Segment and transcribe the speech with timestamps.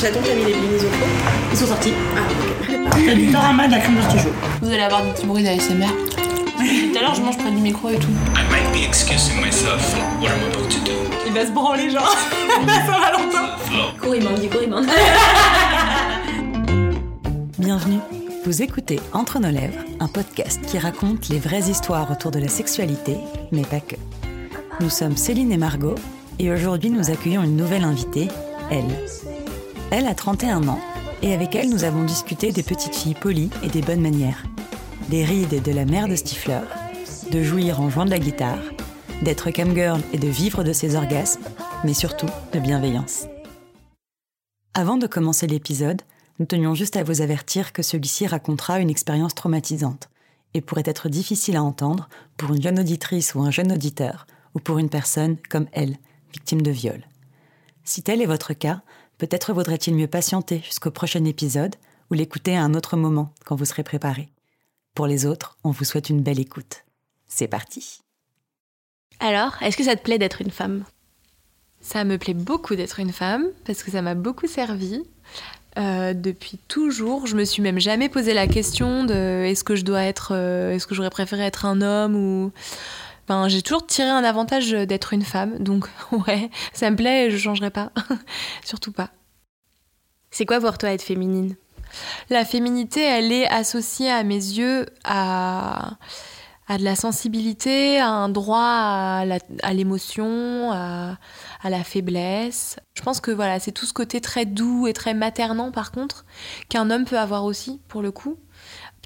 [0.00, 1.06] J'attends Camille et Blinis au fond.
[1.52, 1.92] Ils sont sortis.
[2.16, 2.36] Ah, ok.
[3.06, 4.30] T'as du tarama de la crème d'artichaut.
[4.62, 5.84] Vous allez avoir des petits bruits d'ASMR.
[5.84, 8.08] Tout à l'heure, je mange près du micro et tout.
[8.34, 10.92] I might be excusing myself for what I'm about to do.
[11.26, 12.08] Il va se branler, genre.
[12.66, 13.50] Ça va longtemps.
[14.00, 14.88] Courimandi, courimandi.
[17.58, 17.98] Bienvenue.
[18.46, 22.48] Vous écoutez Entre nos lèvres, un podcast qui raconte les vraies histoires autour de la
[22.48, 23.18] sexualité,
[23.52, 23.96] mais pas que.
[24.80, 25.96] Nous sommes Céline et Margot,
[26.38, 28.28] et aujourd'hui nous accueillons une nouvelle invitée,
[28.70, 28.86] elle.
[29.92, 30.78] Elle a 31 ans,
[31.20, 34.44] et avec elle nous avons discuté des petites filles polies et des bonnes manières,
[35.08, 36.60] des rides et de la mère de Stifler,
[37.32, 38.60] de jouir en jouant de la guitare,
[39.22, 41.42] d'être camgirl et de vivre de ses orgasmes,
[41.82, 43.26] mais surtout de bienveillance.
[44.74, 46.02] Avant de commencer l'épisode,
[46.38, 50.08] nous tenions juste à vous avertir que celui-ci racontera une expérience traumatisante
[50.54, 54.60] et pourrait être difficile à entendre pour une jeune auditrice ou un jeune auditeur, ou
[54.60, 55.96] pour une personne comme elle,
[56.32, 57.02] victime de viol.
[57.82, 58.82] Si tel est votre cas,
[59.20, 61.76] peut-être vaudrait-il mieux patienter jusqu'au prochain épisode
[62.10, 64.30] ou l'écouter à un autre moment quand vous serez préparé.
[64.94, 66.84] Pour les autres, on vous souhaite une belle écoute.
[67.28, 68.00] C'est parti.
[69.20, 70.84] Alors, est-ce que ça te plaît d'être une femme?
[71.82, 75.02] Ça me plaît beaucoup d'être une femme parce que ça m'a beaucoup servi.
[75.78, 79.84] Euh, depuis toujours, je me suis même jamais posé la question de est-ce que je
[79.84, 82.52] dois être, euh, est-ce que j'aurais préféré être un homme ou.
[83.30, 85.88] Enfin, j'ai toujours tiré un avantage d'être une femme, donc
[86.26, 87.92] ouais, ça me plaît et je changerai pas,
[88.64, 89.10] surtout pas.
[90.32, 91.54] C'est quoi pour toi être féminine?
[92.28, 95.92] La féminité, elle est associée à mes yeux à,
[96.66, 101.16] à de la sensibilité, à un droit à l'émotion, à,
[101.62, 102.80] à la faiblesse.
[102.94, 106.24] Je pense que voilà, c'est tout ce côté très doux et très maternant par contre
[106.68, 108.38] qu'un homme peut avoir aussi pour le coup.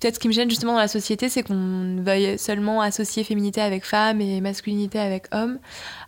[0.04, 3.62] Peut-être ce qui me gêne justement dans la société, c'est qu'on veuille seulement associer féminité
[3.62, 5.58] avec femme et masculinité avec homme,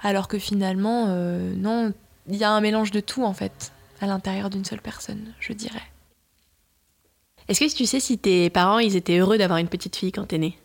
[0.02, 1.94] alors que finalement, euh, non,
[2.28, 3.72] il y a un mélange de tout en fait
[4.02, 5.80] à l'intérieur d'une seule personne, je dirais.
[7.48, 10.26] Est-ce que tu sais si tes parents ils étaient heureux d'avoir une petite fille quand
[10.26, 10.58] t'es née?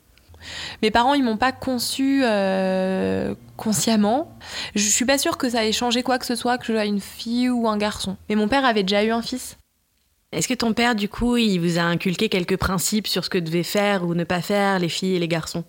[0.82, 4.38] Mes parents, ils m'ont pas conçu euh, consciemment.
[4.76, 6.84] Je suis pas sûre que ça ait changé quoi que ce soit, que je sois
[6.84, 8.18] une fille ou un garçon.
[8.28, 9.56] Mais mon père avait déjà eu un fils.
[10.32, 13.38] Est-ce que ton père, du coup, il vous a inculqué quelques principes sur ce que
[13.38, 15.66] devaient faire ou ne pas faire les filles et les garçons?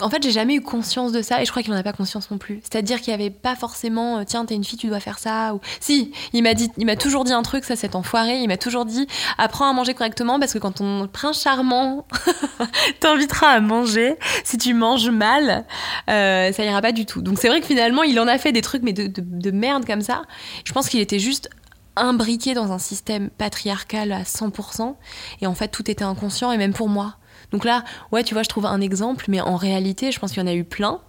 [0.00, 1.92] En fait, j'ai jamais eu conscience de ça et je crois qu'il en a pas
[1.92, 2.58] conscience non plus.
[2.62, 5.54] C'est-à-dire qu'il y avait pas forcément, euh, tiens, t'es une fille, tu dois faire ça.
[5.54, 8.40] Ou si, il m'a dit, il m'a toujours dit un truc, ça, cet enfoiré.
[8.40, 9.06] Il m'a toujours dit,
[9.38, 12.08] apprends à manger correctement parce que quand ton prince charmant
[13.00, 15.64] t'invitera à manger, si tu manges mal,
[16.10, 17.22] euh, ça ira pas du tout.
[17.22, 19.84] Donc c'est vrai que finalement, il en a fait des trucs, mais de- de merde
[19.86, 20.22] comme ça.
[20.64, 21.50] Je pense qu'il était juste
[21.96, 24.96] imbriqué dans un système patriarcal à 100%.
[25.40, 27.16] Et en fait, tout était inconscient, et même pour moi.
[27.52, 30.40] Donc là, ouais, tu vois, je trouve un exemple, mais en réalité, je pense qu'il
[30.40, 31.00] y en a eu plein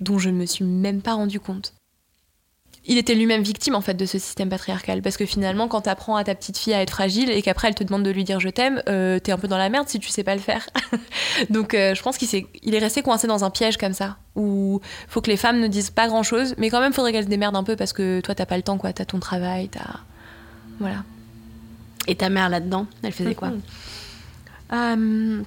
[0.00, 1.74] dont je ne me suis même pas rendu compte.
[2.84, 6.16] Il était lui-même victime en fait de ce système patriarcal parce que finalement quand t'apprends
[6.16, 8.40] à ta petite fille à être fragile et qu'après elle te demande de lui dire
[8.40, 10.68] je t'aime, euh, t'es un peu dans la merde si tu sais pas le faire.
[11.50, 15.20] Donc euh, je pense qu'il est resté coincé dans un piège comme ça où faut
[15.20, 17.54] que les femmes ne disent pas grand chose, mais quand même faudrait qu'elles se démerdent
[17.54, 20.00] un peu parce que toi t'as pas le temps quoi, t'as ton travail, t'as
[20.80, 21.04] voilà.
[22.08, 23.60] Et ta mère là-dedans, elle faisait quoi Mhm.
[24.72, 25.42] Euh,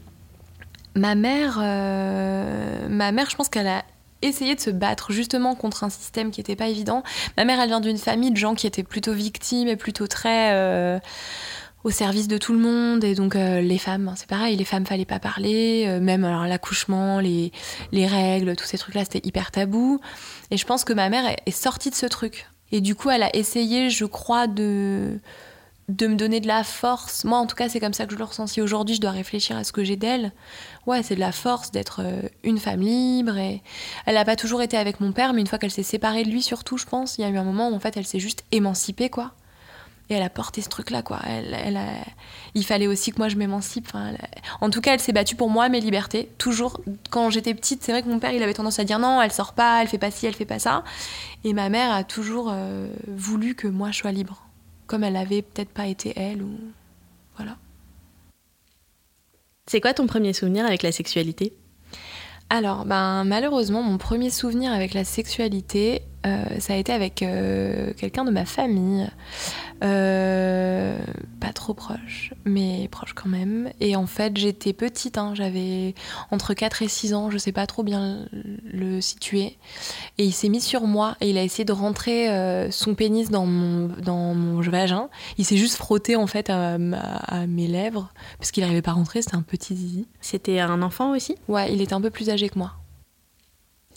[0.96, 3.84] ma mère, euh, ma mère, je pense qu'elle a
[4.22, 7.04] essayé de se battre justement contre un système qui n'était pas évident.
[7.38, 10.54] Ma mère, elle vient d'une famille de gens qui étaient plutôt victimes et plutôt très
[10.54, 11.00] euh,
[11.84, 13.04] au service de tout le monde.
[13.04, 17.52] Et donc les femmes, c'est pareil, les femmes fallait pas parler, même alors l'accouchement, les,
[17.92, 20.00] les règles, tous ces trucs-là, c'était hyper tabou.
[20.50, 22.48] Et je pense que ma mère est sortie de ce truc.
[22.72, 25.20] Et du coup, elle a essayé, je crois, de
[25.88, 27.26] de me donner de la force.
[27.26, 28.48] Moi, en tout cas, c'est comme ça que je le ressens.
[28.48, 30.32] Si aujourd'hui, je dois réfléchir à ce que j'ai d'elle,
[30.88, 33.38] ouais, c'est de la force d'être euh, une femme libre.
[34.06, 36.32] Elle n'a pas toujours été avec mon père, mais une fois qu'elle s'est séparée de
[36.32, 38.20] lui, surtout, je pense, il y a eu un moment où en fait, elle s'est
[38.20, 39.34] juste émancipée, quoi.
[40.10, 41.20] Et elle a porté ce truc-là, quoi.
[41.26, 42.06] Elle, elle a-
[42.54, 43.86] Il fallait aussi que moi je m'émancipe.
[43.88, 44.30] Enfin, elle a-
[44.62, 46.30] En tout cas, elle s'est battue pour moi, mes libertés.
[46.38, 46.80] Toujours,
[47.10, 49.32] quand j'étais petite, c'est vrai que mon père, il avait tendance à dire non, elle
[49.32, 50.84] sort pas, elle fait pas ci, elle fait pas ça.
[51.44, 54.44] Et ma mère a toujours euh, voulu que moi je sois libre
[54.88, 56.60] comme elle avait peut-être pas été elle ou
[57.38, 57.58] voilà.
[59.68, 61.54] C'est quoi ton premier souvenir avec la sexualité?
[62.52, 66.04] Alors, ben malheureusement, mon premier souvenir avec la sexualité,
[66.60, 69.08] ça a été avec euh, quelqu'un de ma famille.
[69.84, 70.98] Euh,
[71.40, 73.70] pas trop proche, mais proche quand même.
[73.80, 75.94] Et en fait, j'étais petite, hein, j'avais
[76.32, 78.28] entre 4 et 6 ans, je sais pas trop bien
[78.64, 79.58] le situer.
[80.18, 83.30] Et il s'est mis sur moi et il a essayé de rentrer euh, son pénis
[83.30, 85.10] dans mon, dans mon vagin.
[85.38, 88.96] Il s'est juste frotté en fait à, à mes lèvres, parce qu'il n'arrivait pas à
[88.96, 90.08] rentrer, c'était un petit zizi.
[90.22, 91.36] C'était un enfant aussi?
[91.48, 92.74] Ouais, il était un peu plus âgé que moi.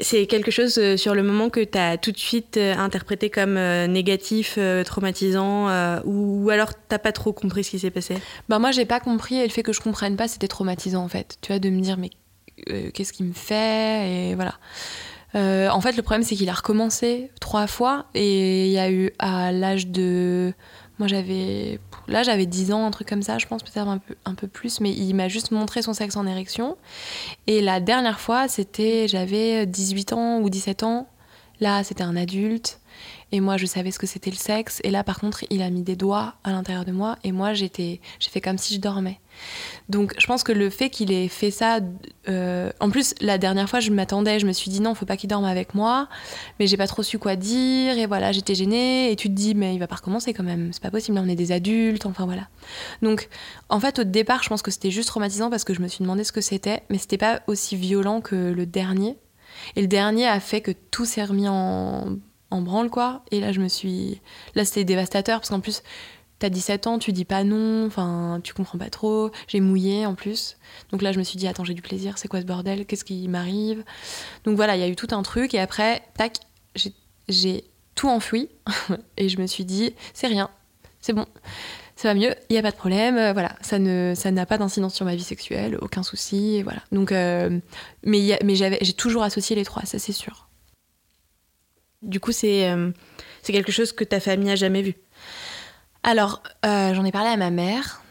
[0.01, 3.31] C'est quelque chose euh, sur le moment que tu as tout de suite euh, interprété
[3.31, 5.69] comme euh, négatif, traumatisant,
[6.05, 8.17] ou, alors t'as pas trop compris ce qui s'est passé?
[8.49, 11.09] Bah moi j'ai pas compris et le fait que je comprenne pas c'était traumatisant en
[11.09, 11.39] fait.
[11.41, 12.11] Tu vois de me dire mais
[12.93, 14.31] qu'est-ce qu'il me fait?
[14.31, 14.55] Et voilà.
[15.35, 19.11] En fait le problème c'est qu'il a recommencé trois fois et il y a eu
[19.19, 20.53] à l'âge de
[20.99, 24.15] moi j'avais là j'avais 10 ans un truc comme ça je pense peut-être un peu
[24.25, 26.77] un peu plus mais il m'a juste montré son sexe en érection.
[27.47, 31.09] Et la dernière fois c'était j'avais 18 ans ou 17 ans.
[31.61, 32.81] Là c'était un adulte
[33.31, 34.81] et moi je savais ce que c'était le sexe.
[34.85, 37.19] Et là par contre il a mis des doigts à l'intérieur de moi.
[37.25, 39.21] Et moi j'étais j'ai fait comme si je dormais.
[39.89, 41.81] Donc je pense que le fait qu'il ait fait ça
[42.29, 44.39] euh, en plus la dernière fois je m'attendais.
[44.39, 46.09] Je me suis dit non faut pas qu'il dorme avec moi.
[46.59, 47.99] Mais j'ai pas trop su quoi dire.
[47.99, 49.13] Et voilà j'étais gênée.
[49.13, 50.71] Et tu te dis mais il va pas recommencer quand même.
[50.73, 52.07] C'est pas possible on est des adultes.
[52.07, 52.49] Enfin voilà.
[53.03, 53.29] Donc
[53.69, 56.03] en fait au départ je pense que c'était juste traumatisant parce que je me suis
[56.03, 56.83] demandé ce que c'était.
[56.89, 59.19] Mais c'était pas aussi violent que le dernier.
[59.77, 62.17] Et le dernier a fait que tout s'est remis en
[62.51, 63.23] en branle quoi.
[63.31, 64.21] Et là je me suis
[64.55, 65.83] là c'était dévastateur parce qu'en plus
[66.39, 69.31] t'as 17 ans tu dis pas non enfin tu comprends pas trop.
[69.49, 70.57] J'ai mouillé en plus.
[70.93, 72.87] Donc là je me suis dit attends j'ai du plaisir c'est quoi ce bordel?
[72.87, 73.85] Qu'est-ce qui m'arrive?
[74.45, 76.37] Donc voilà il y a eu tout un truc et après tac
[77.29, 77.65] j'ai-
[77.95, 78.49] tout enfoui
[79.17, 80.49] et je me suis dit c'est rien.
[81.01, 81.27] C'est bon.
[81.97, 84.47] Ça va mieux, il n'y a pas de problème, euh, voilà, ça ne, ça n'a
[84.47, 86.81] pas d'incidence sur ma vie sexuelle, aucun souci, et voilà.
[86.93, 87.59] Donc, euh,
[88.05, 90.48] mais, y a- mais j'ai toujours associé les trois, ça c'est sûr.
[92.03, 92.91] Du coup, c'est euh,
[93.43, 94.95] c'est quelque chose que ta famille a jamais vu.
[96.05, 98.03] Alors, euh, j'en ai parlé à ma mère,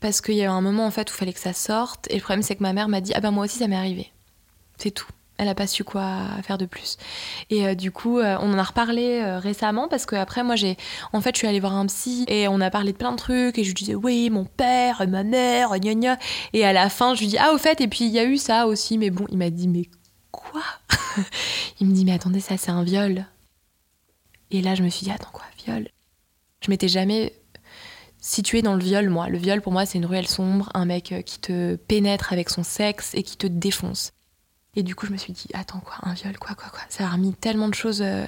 [0.00, 2.06] parce qu'il y a eu un moment en fait où il fallait que ça sorte,
[2.10, 3.76] et le problème c'est que ma mère m'a dit Ah ben moi aussi ça m'est
[3.76, 4.12] arrivé.
[4.76, 5.08] C'est tout.
[5.38, 6.96] Elle a pas su quoi faire de plus.
[7.50, 10.76] Et euh, du coup, on en a reparlé récemment parce que après moi j'ai,
[11.12, 13.18] en fait, je suis allée voir un psy et on a parlé de plein de
[13.18, 16.18] trucs et je lui disais oui mon père, ma mère, gna gna.
[16.52, 18.24] Et à la fin je lui dis ah au fait et puis il y a
[18.24, 19.82] eu ça aussi mais bon il m'a dit mais
[20.36, 20.62] quoi
[21.80, 23.26] Il me dit mais attendez ça c'est un viol.
[24.50, 25.88] Et là je me suis dit attends quoi viol?
[26.60, 27.32] Je m'étais jamais
[28.20, 29.28] située dans le viol moi.
[29.28, 32.50] Le viol pour moi c'est une ruelle sombre, un mec euh, qui te pénètre avec
[32.50, 34.12] son sexe et qui te défonce.
[34.76, 36.80] Et du coup, je me suis dit, attends, quoi, un viol, quoi, quoi, quoi.
[36.90, 38.02] Ça a remis tellement de choses.
[38.02, 38.26] euh.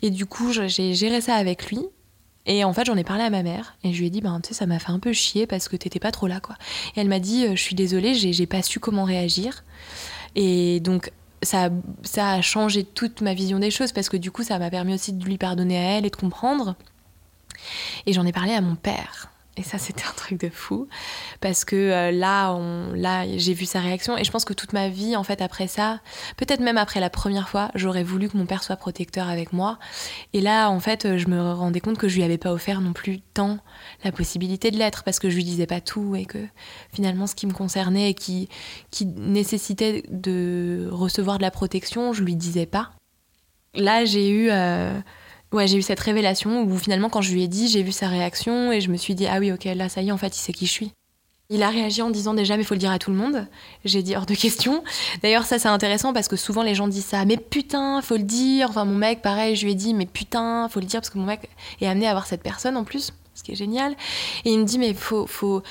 [0.00, 1.80] Et du coup, j'ai géré ça avec lui.
[2.46, 3.76] Et en fait, j'en ai parlé à ma mère.
[3.84, 5.68] Et je lui ai dit, ben, tu sais, ça m'a fait un peu chier parce
[5.68, 6.56] que t'étais pas trop là, quoi.
[6.94, 9.64] Et elle m'a dit, euh, je suis désolée, j'ai pas su comment réagir.
[10.34, 11.12] Et donc,
[11.46, 11.70] ça,
[12.18, 15.12] a- changé toute ma vision des choses parce que du coup, ça m'a permis aussi
[15.14, 16.74] de lui pardonner à elle et de comprendre.
[18.04, 19.30] Et j'en ai parlé à mon père.
[19.58, 20.86] Et ça, c'était un truc de fou.
[21.40, 22.58] Parce que euh, là,
[22.94, 24.16] là j'ai vu sa réaction.
[24.18, 26.00] Et je pense que toute ma vie, en fait, après ça,
[26.36, 29.78] peut-être même après la première fois, j'aurais voulu que mon père soit protecteur avec moi.
[30.34, 32.82] Et là, en fait, euh, je me rendais compte que je lui avais pas offert
[32.82, 33.58] non plus tant
[34.04, 35.04] la possibilité de l'être.
[35.04, 36.14] Parce que je lui disais pas tout.
[36.16, 36.46] Et que
[36.92, 38.50] finalement, ce qui me concernait et qui,
[38.90, 42.90] qui nécessitait de recevoir de la protection, je lui disais pas.
[43.74, 44.48] Là, j'ai eu.
[44.50, 45.00] euh,
[45.52, 48.08] Ouais, j'ai eu cette révélation où finalement, quand je lui ai dit, j'ai vu sa
[48.08, 50.36] réaction et je me suis dit, ah oui, ok, là, ça y est, en fait,
[50.36, 50.92] il sait qui je suis.
[51.48, 53.46] Il a réagi en disant déjà, mais faut le dire à tout le monde.
[53.84, 54.82] J'ai dit hors de question.
[55.22, 58.24] D'ailleurs, ça, c'est intéressant parce que souvent, les gens disent ça, mais putain, faut le
[58.24, 58.70] dire.
[58.70, 61.18] Enfin, mon mec, pareil, je lui ai dit, mais putain, faut le dire parce que
[61.18, 61.48] mon mec
[61.80, 63.94] est amené à avoir cette personne en plus, ce qui est génial.
[64.44, 65.28] Et il me dit, mais faut.
[65.28, 65.62] faut...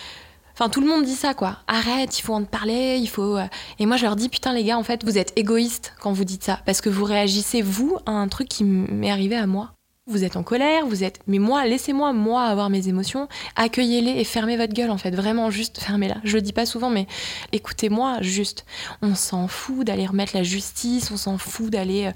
[0.58, 1.58] Enfin, tout le monde dit ça, quoi.
[1.68, 3.36] Arrête, il faut en parler, il faut.
[3.38, 3.46] euh.
[3.78, 6.24] Et moi, je leur dis, putain, les gars, en fait, vous êtes égoïstes quand vous
[6.24, 6.62] dites ça.
[6.66, 9.75] Parce que vous réagissez, vous, à un truc qui m'est arrivé à moi.
[10.08, 11.20] Vous êtes en colère, vous êtes.
[11.26, 13.28] Mais moi, laissez-moi, moi, avoir mes émotions.
[13.56, 15.10] Accueillez-les et fermez votre gueule, en fait.
[15.10, 16.18] Vraiment, juste fermez-la.
[16.24, 17.08] Je le dis pas souvent, mais
[17.54, 18.66] écoutez-moi, juste.
[19.02, 22.12] On s'en fout d'aller remettre la justice, on s'en fout d'aller euh,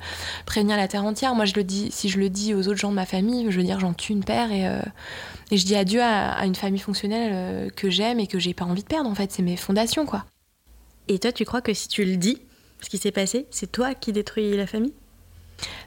[0.46, 1.34] prévenir la terre entière.
[1.34, 3.58] Moi, je le dis, si je le dis aux autres gens de ma famille, je
[3.58, 4.68] veux dire, j'en tue une paire et.
[4.68, 4.82] euh,
[5.50, 8.54] et je dis adieu à, à une famille fonctionnelle euh, que j'aime et que j'ai
[8.54, 9.32] pas envie de perdre, en fait.
[9.32, 10.26] C'est mes fondations, quoi.
[11.08, 12.38] Et toi, tu crois que si tu le dis,
[12.82, 14.94] ce qui s'est passé, c'est toi qui détruis la famille?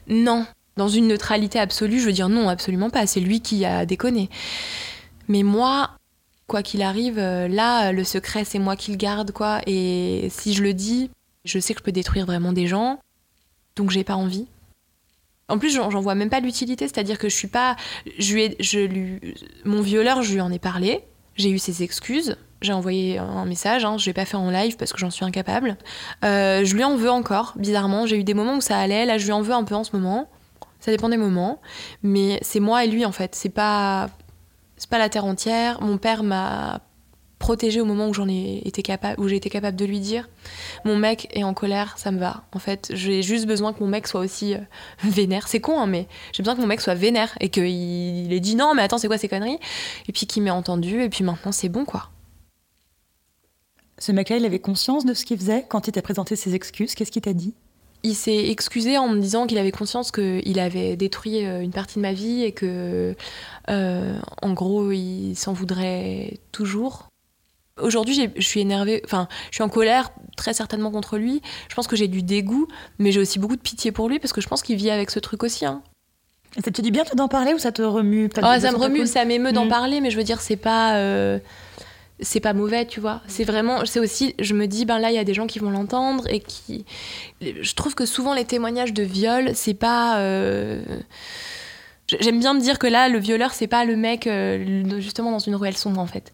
[0.09, 0.45] Non.
[0.75, 3.05] Dans une neutralité absolue, je veux dire non, absolument pas.
[3.07, 4.29] C'est lui qui a déconné.
[5.27, 5.91] Mais moi,
[6.47, 9.61] quoi qu'il arrive, euh, là, le secret, c'est moi qui le garde, quoi.
[9.67, 11.09] Et si je le dis,
[11.45, 12.99] je sais que je peux détruire vraiment des gens.
[13.75, 14.47] Donc j'ai pas envie.
[15.49, 17.75] En plus, j'en vois même pas l'utilité, c'est-à-dire que je suis pas.
[18.17, 19.19] Je lui,
[19.65, 21.01] mon violeur, je lui en ai parlé.
[21.35, 22.37] J'ai eu ses excuses.
[22.61, 25.25] J'ai envoyé un message, hein, je l'ai pas fait en live parce que j'en suis
[25.25, 25.75] incapable.
[26.23, 28.07] Euh, je lui en veux encore, bizarrement.
[28.07, 29.83] J'ai eu des moments où ça allait, là je lui en veux un peu en
[29.83, 30.29] ce moment.
[30.83, 31.61] Ça dépend des moments.
[32.01, 33.35] Mais c'est moi et lui en fait.
[33.35, 34.09] C'est pas,
[34.75, 35.81] c'est pas la terre entière.
[35.81, 36.81] Mon père m'a
[37.39, 40.27] protégée au moment où j'en ai été capable, où j'ai été capable de lui dire.
[40.83, 42.43] Mon mec est en colère, ça me va.
[42.51, 44.59] En fait, j'ai juste besoin que mon mec soit aussi euh,
[45.05, 45.47] vénère.
[45.47, 48.41] C'est con, hein, mais j'ai besoin que mon mec soit vénère et qu'il il ait
[48.41, 49.59] dit non, mais attends, c'est quoi ces conneries?
[50.09, 52.09] Et puis qu'il m'ait entendu et puis maintenant c'est bon quoi.
[53.99, 56.93] Ce mec-là, il avait conscience de ce qu'il faisait quand il t'a présenté ses excuses?
[56.93, 57.53] Qu'est-ce qu'il t'a dit?
[58.03, 61.95] Il s'est excusé en me disant qu'il avait conscience qu'il avait détruit euh, une partie
[61.95, 63.15] de ma vie et que,
[63.69, 67.07] euh, en gros, il s'en voudrait toujours.
[67.81, 71.41] Aujourd'hui, je suis énervée, enfin, je suis en colère très certainement contre lui.
[71.69, 72.67] Je pense que j'ai du dégoût,
[72.99, 75.09] mais j'ai aussi beaucoup de pitié pour lui parce que je pense qu'il vit avec
[75.09, 75.65] ce truc aussi.
[75.65, 75.81] hein.
[76.55, 78.99] Et ça te dit bien d'en parler ou ça te remue Ah, ça me remue,
[78.99, 79.69] cool ça m'émeut d'en Mm.
[79.69, 80.97] parler, mais je veux dire, c'est pas.
[80.97, 81.39] euh,
[82.23, 83.21] c'est pas mauvais, tu vois.
[83.27, 83.85] C'est vraiment.
[83.85, 84.35] C'est aussi.
[84.39, 86.85] Je me dis, ben là, il y a des gens qui vont l'entendre et qui.
[87.41, 90.19] Je trouve que souvent, les témoignages de viol, c'est pas.
[90.19, 90.81] euh,
[92.19, 95.39] J'aime bien me dire que là, le violeur, c'est pas le mec, euh, justement, dans
[95.39, 96.31] une ruelle sombre, en fait.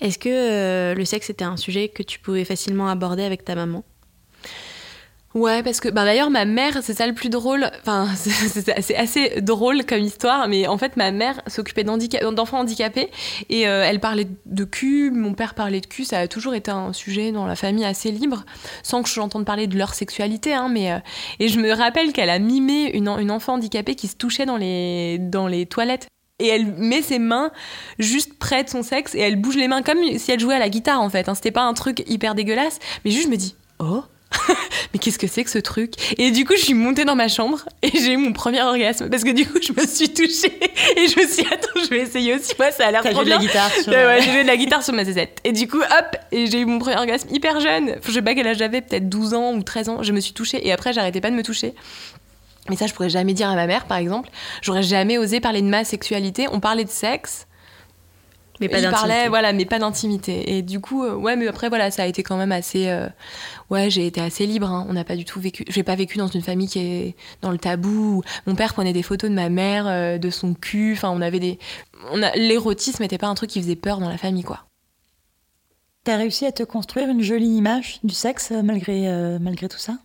[0.00, 3.54] Est-ce que euh, le sexe était un sujet que tu pouvais facilement aborder avec ta
[3.54, 3.84] maman?
[5.34, 7.68] Ouais, parce que bah, d'ailleurs, ma mère, c'est ça le plus drôle.
[7.80, 13.10] Enfin, c'est- assez drôle comme histoire, mais en fait, ma mère s'occupait d'enfants handicapés
[13.48, 15.10] et euh, elle parlait de cul.
[15.10, 16.04] Mon père parlait de cul.
[16.04, 18.44] Ça a toujours été un sujet dans la famille assez libre,
[18.84, 20.54] sans que j'entende parler de leur sexualité.
[20.54, 20.98] Hein, mais, euh,
[21.40, 24.56] et je me rappelle qu'elle a mimé une, une enfant handicapée qui se touchait dans
[24.56, 26.06] les, dans les toilettes.
[26.38, 27.50] Et elle met ses mains
[27.98, 30.58] juste près de son sexe et elle bouge les mains comme si elle jouait à
[30.60, 31.28] la guitare en fait.
[31.28, 31.34] hein.
[31.36, 34.02] C'était pas un truc hyper dégueulasse, mais juste je me dis, oh
[34.92, 35.94] mais qu'est-ce que c'est que ce truc?
[36.18, 39.08] Et du coup, je suis montée dans ma chambre et j'ai eu mon premier orgasme
[39.08, 40.52] parce que du coup, je me suis touchée
[40.96, 42.52] et je me suis dit, attends, je vais essayer aussi.
[42.58, 43.92] Moi, ça a l'air trop joué de la guitare sur.
[43.92, 45.40] Ouais, ouais, j'ai joué de la guitare sur ma zézette.
[45.44, 47.96] Et du coup, hop, et j'ai eu mon premier orgasme hyper jeune.
[48.04, 50.02] Je sais pas quel âge j'avais, peut-être 12 ans ou 13 ans.
[50.02, 51.74] Je me suis touchée et après, j'arrêtais pas de me toucher.
[52.68, 54.30] Mais ça, je pourrais jamais dire à ma mère, par exemple.
[54.62, 56.46] J'aurais jamais osé parler de ma sexualité.
[56.50, 57.46] On parlait de sexe.
[58.60, 60.56] Mais pas il parlait, voilà, mais pas d'intimité.
[60.56, 62.88] Et du coup, euh, ouais, mais après, voilà, ça a été quand même assez.
[62.88, 63.08] euh,
[63.70, 64.68] ouais, j'ai été assez libre.
[64.70, 64.86] hein.
[64.88, 65.64] On n'a pas du tout vécu.
[65.68, 68.22] J'ai pas vécu dans une famille qui est dans le tabou.
[68.46, 70.92] Mon père prenait des photos de ma mère, euh, de son cul.
[70.92, 71.58] Enfin, on avait des.
[72.12, 72.32] On a...
[72.36, 74.60] L'érotisme n'était pas un truc qui faisait peur dans la famille, quoi.
[76.04, 79.98] T'as réussi à te construire une jolie image du sexe malgré, euh, malgré tout ça?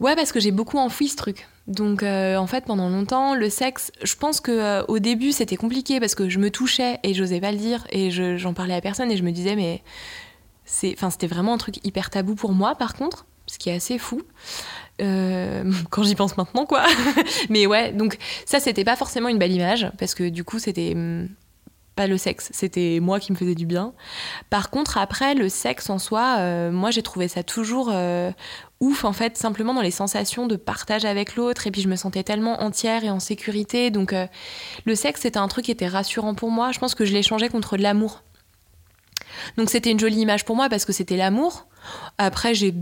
[0.00, 1.46] Ouais, parce que j'ai beaucoup enfoui ce truc.
[1.68, 5.56] Donc, euh, en fait, pendant longtemps, le sexe, je pense que euh, au début, c'était
[5.56, 8.74] compliqué parce que je me touchais et j'osais pas le dire et je- j'en parlais
[8.74, 9.82] à personne et je me disais, mais
[10.64, 13.98] c'est, c'était vraiment un truc hyper tabou pour moi, par contre, ce qui est assez
[13.98, 14.22] fou.
[15.02, 16.84] Euh, quand j'y pense maintenant, quoi.
[17.50, 20.92] mais ouais, donc ça, c'était pas forcément une belle image parce que du coup, c'était
[20.94, 21.28] hum,
[21.96, 23.92] pas le sexe, c'était moi qui me faisais du bien.
[24.48, 27.92] Par contre, après, le sexe en soi, moi, j'ai trouvé ça toujours
[28.80, 31.66] ouf en fait simplement dans les sensations de partage avec l'autre.
[31.66, 33.90] Et puis je me sentais tellement entière et en sécurité.
[33.90, 34.26] Donc euh,
[34.84, 36.72] le sexe c'était un truc qui était rassurant pour moi.
[36.72, 38.22] Je pense que je l'échangeais contre de l'amour.
[39.56, 41.66] Donc c'était une jolie image pour moi parce que c'était l'amour.
[42.18, 42.72] Après j'ai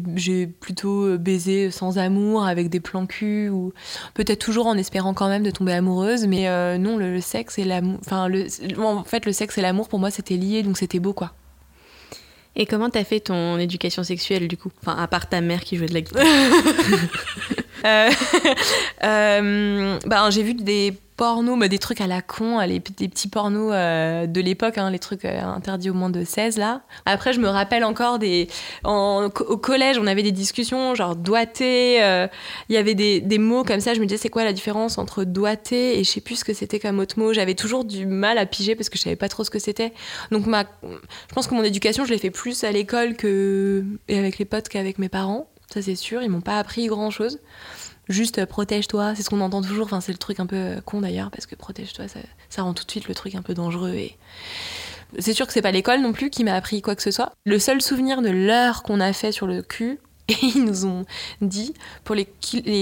[0.46, 3.72] plutôt baisé sans amour avec des plans cul ou
[4.14, 6.26] peut-être toujours en espérant quand même de tomber amoureuse.
[6.26, 8.30] Mais euh, non le, sexe et l'amour enfin
[8.78, 10.62] en fait le sexe et l'amour pour moi c'était lié.
[10.62, 11.32] Donc c'était beau quoi
[12.58, 14.70] Et comment t'as fait ton éducation sexuelle du coup?
[14.80, 16.24] Enfin, à part ta mère qui jouait de la guitare.
[17.84, 18.10] Euh,
[19.04, 23.28] euh, ben, j'ai vu des pornos, mais des trucs à la con, les, des petits
[23.28, 26.82] pornos euh, de l'époque, hein, les trucs euh, interdits au moins de 16 là.
[27.06, 28.48] Après, je me rappelle encore des.
[28.84, 32.02] en- au collège, on avait des discussions genre doigté.
[32.02, 32.26] euh,
[32.68, 33.94] Il y avait des, des mots comme ça.
[33.94, 36.52] Je me disais, c'est quoi la différence entre doigté et je sais plus ce que
[36.54, 37.32] c'était comme autre mot.
[37.32, 39.92] J'avais toujours du mal à piger parce que je savais pas trop ce que c'était.
[40.30, 44.18] Donc, ma, je pense que mon éducation, je l'ai fait plus à l'école que, et
[44.18, 45.48] avec les potes qu'avec mes parents.
[45.72, 46.22] Ça, c'est sûr.
[46.22, 47.40] Ils m'ont pas appris grand chose.
[48.08, 49.86] Juste euh, protège-toi, c'est ce qu'on entend toujours.
[49.86, 52.74] Enfin, c'est le truc un peu euh, con d'ailleurs, parce que protège-toi, ça, ça rend
[52.74, 53.94] tout de suite le truc un peu dangereux.
[53.94, 54.16] Et
[55.18, 57.32] c'est sûr que c'est pas l'école non plus qui m'a appris quoi que ce soit.
[57.44, 59.98] Le seul souvenir de l'heure qu'on a fait sur le cul,
[60.28, 61.04] et ils nous ont
[61.40, 61.72] dit
[62.02, 62.26] pour les,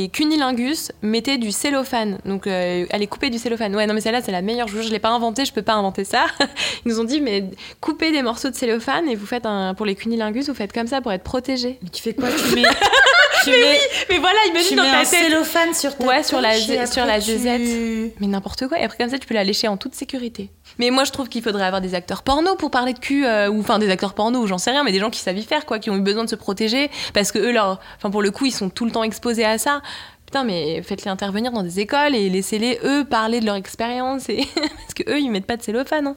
[0.09, 2.19] cunilingus, mettez du cellophane.
[2.25, 3.75] Donc, euh, allez couper du cellophane.
[3.77, 4.69] Ouais, non, mais celle-là, c'est la meilleure.
[4.69, 6.27] Je, je l'ai pas inventée, je peux pas inventer ça.
[6.87, 7.51] Ils nous ont dit, mais
[7.81, 9.75] coupez des morceaux de cellophane et vous faites un.
[9.75, 11.79] Pour les cunilingus, vous faites comme ça pour être protégé.
[11.83, 12.63] Mais tu fais quoi Tu mets,
[13.45, 13.79] tu mets,
[14.11, 15.21] Mais voilà, tu imagine mets dans un ta tête.
[15.25, 18.13] cellophane sur ta Ouais, sur la sur la tu-.
[18.21, 18.79] Mais n'importe quoi.
[18.79, 20.51] Et après, comme ça, tu peux la lécher en toute sécurité.
[20.79, 23.49] Mais moi, je trouve qu'il faudrait avoir des acteurs porno pour parler de cul, euh,
[23.49, 25.67] ou enfin des acteurs porno, j'en sais rien, mais des gens qui savent y faire,
[25.67, 28.31] quoi, qui ont eu besoin de se protéger, parce que eux, leur, enfin pour le
[28.31, 29.83] coup, ils sont tout le temps exposés à ça.
[30.27, 34.45] Putain, mais faites-les intervenir dans des écoles et laissez-les eux parler de leur expérience, et
[34.55, 36.09] parce que eux, ils mettent pas de cellophane.
[36.09, 36.17] hein.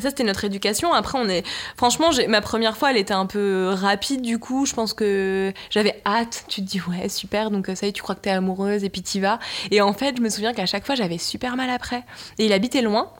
[0.00, 0.92] Ça, c'était notre éducation.
[0.92, 1.44] Après, on est.
[1.76, 4.64] Franchement, ma première fois, elle était un peu rapide, du coup.
[4.64, 6.44] Je pense que j'avais hâte.
[6.48, 8.88] Tu te dis, ouais, super, donc ça y est, tu crois que t'es amoureuse, et
[8.88, 9.40] puis t'y vas.
[9.72, 12.04] Et en fait, je me souviens qu'à chaque fois, j'avais super mal après.
[12.38, 13.10] Et il habitait loin.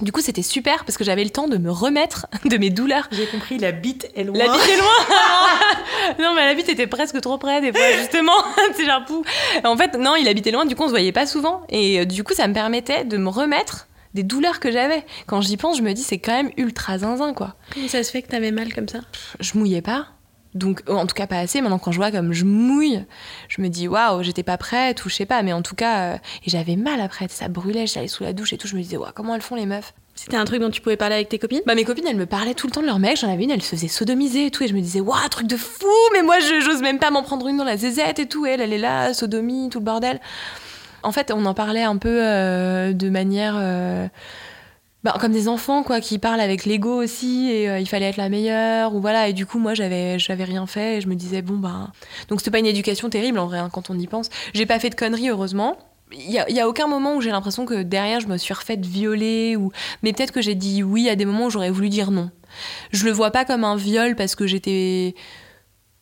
[0.00, 3.06] Du coup, c'était super parce que j'avais le temps de me remettre de mes douleurs.
[3.12, 4.38] J'ai compris, la bite est loin.
[4.38, 8.32] La bite est loin Non, mais la bite était presque trop près, des fois, justement.
[8.74, 9.22] C'est genre pou.
[9.64, 11.62] En fait, non, il habitait loin, du coup, on se voyait pas souvent.
[11.68, 15.04] Et euh, du coup, ça me permettait de me remettre des douleurs que j'avais.
[15.26, 17.56] Quand j'y pense, je me dis, c'est quand même ultra zinzin, quoi.
[17.72, 19.00] Comment ça se fait que t'avais mal comme ça?
[19.40, 20.08] Je mouillais pas.
[20.52, 21.60] Donc, en tout cas, pas assez.
[21.60, 23.04] Maintenant, quand je vois comme je mouille,
[23.48, 25.42] je me dis waouh, j'étais pas prête ou je sais pas.
[25.42, 28.52] Mais en tout cas, euh, et j'avais mal après, ça brûlait, j'allais sous la douche
[28.52, 28.66] et tout.
[28.66, 29.94] Je me disais, waouh, comment elles font les meufs?
[30.16, 31.60] C'était un truc dont tu pouvais parler avec tes copines?
[31.66, 33.16] Bah, mes copines, elles me parlaient tout le temps de leur mec.
[33.18, 34.64] J'en avais une, elle se faisait sodomiser et tout.
[34.64, 37.22] Et je me disais, waouh, truc de fou, mais moi, je- j'ose même pas m'en
[37.22, 38.44] prendre une dans la zézette et tout.
[38.44, 40.20] Et elle, elle est là, sodomie, tout le bordel.
[41.02, 43.54] En fait, on en parlait un peu euh, de manière.
[43.58, 44.08] euh,
[45.02, 48.18] bah, comme des enfants quoi qui parlent avec l'ego aussi et euh, il fallait être
[48.18, 51.40] la meilleure ou voilà et du coup moi j'avais rien fait et je me disais
[51.40, 51.90] bon bah
[52.28, 54.78] donc c'était pas une éducation terrible en vrai hein, quand on y pense j'ai pas
[54.78, 55.78] fait de conneries heureusement
[56.12, 58.84] il y y a aucun moment où j'ai l'impression que derrière je me suis refaite
[58.84, 62.10] violer ou mais peut-être que j'ai dit oui à des moments où j'aurais voulu dire
[62.10, 62.30] non
[62.92, 65.14] je le vois pas comme un viol parce que j'étais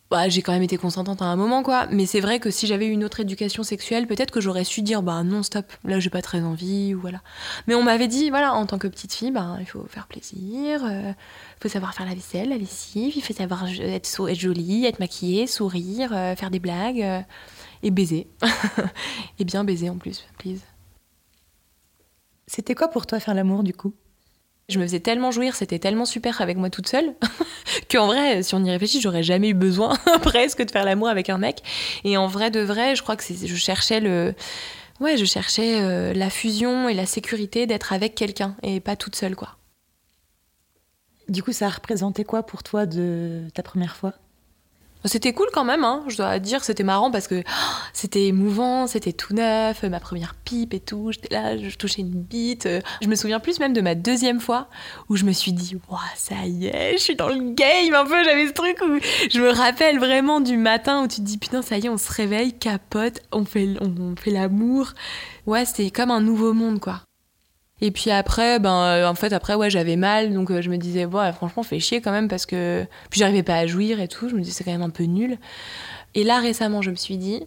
[0.09, 1.87] bah, j'ai quand même été consentante à un moment, quoi.
[1.91, 4.81] Mais c'est vrai que si j'avais eu une autre éducation sexuelle, peut-être que j'aurais su
[4.81, 7.21] dire, bah non, stop, là j'ai pas très envie, ou voilà.
[7.67, 10.81] Mais on m'avait dit, voilà, en tant que petite fille, bah, il faut faire plaisir,
[10.83, 11.15] il
[11.61, 15.45] faut savoir faire la vaisselle, la lessive, il faut savoir être, être jolie, être maquillée,
[15.45, 17.21] sourire, euh, faire des blagues, euh,
[17.83, 18.27] et baiser.
[19.39, 20.61] et bien baiser en plus, please.
[22.47, 23.93] C'était quoi pour toi faire l'amour du coup?
[24.69, 27.15] Je me faisais tellement jouir, c'était tellement super avec moi toute seule,
[27.91, 31.29] qu'en vrai, si on y réfléchit, j'aurais jamais eu besoin presque de faire l'amour avec
[31.29, 31.63] un mec.
[32.03, 34.35] Et en vrai de vrai, je crois que je cherchais le,
[34.99, 39.15] ouais, je cherchais euh, la fusion et la sécurité d'être avec quelqu'un et pas toute
[39.15, 39.57] seule, quoi.
[41.27, 44.13] Du coup, ça a représenté quoi pour toi de ta première fois?
[45.05, 48.85] C'était cool quand même, hein, je dois dire, c'était marrant parce que oh, c'était émouvant,
[48.85, 52.67] c'était tout neuf, ma première pipe et tout, j'étais là, je touchais une bite.
[53.01, 54.67] Je me souviens plus même de ma deuxième fois
[55.07, 58.05] où je me suis dit, waouh, ça y est, je suis dans le game un
[58.05, 58.99] peu, j'avais ce truc où
[59.31, 61.97] je me rappelle vraiment du matin où tu te dis, putain, ça y est, on
[61.97, 64.93] se réveille, capote, on fait, on fait l'amour.
[65.45, 67.01] Ouais, c'était comme un nouveau monde, quoi.
[67.81, 70.77] Et puis après, ben, euh, en fait, après, ouais, j'avais mal, donc euh, je me
[70.77, 72.85] disais, ouais, franchement, fait chier quand même parce que.
[73.09, 75.03] Puis j'arrivais pas à jouir et tout, je me disais, c'est quand même un peu
[75.03, 75.37] nul.
[76.15, 77.43] Et là, récemment, je me suis dit,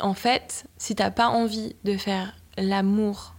[0.00, 3.34] en fait, si t'as pas envie de faire l'amour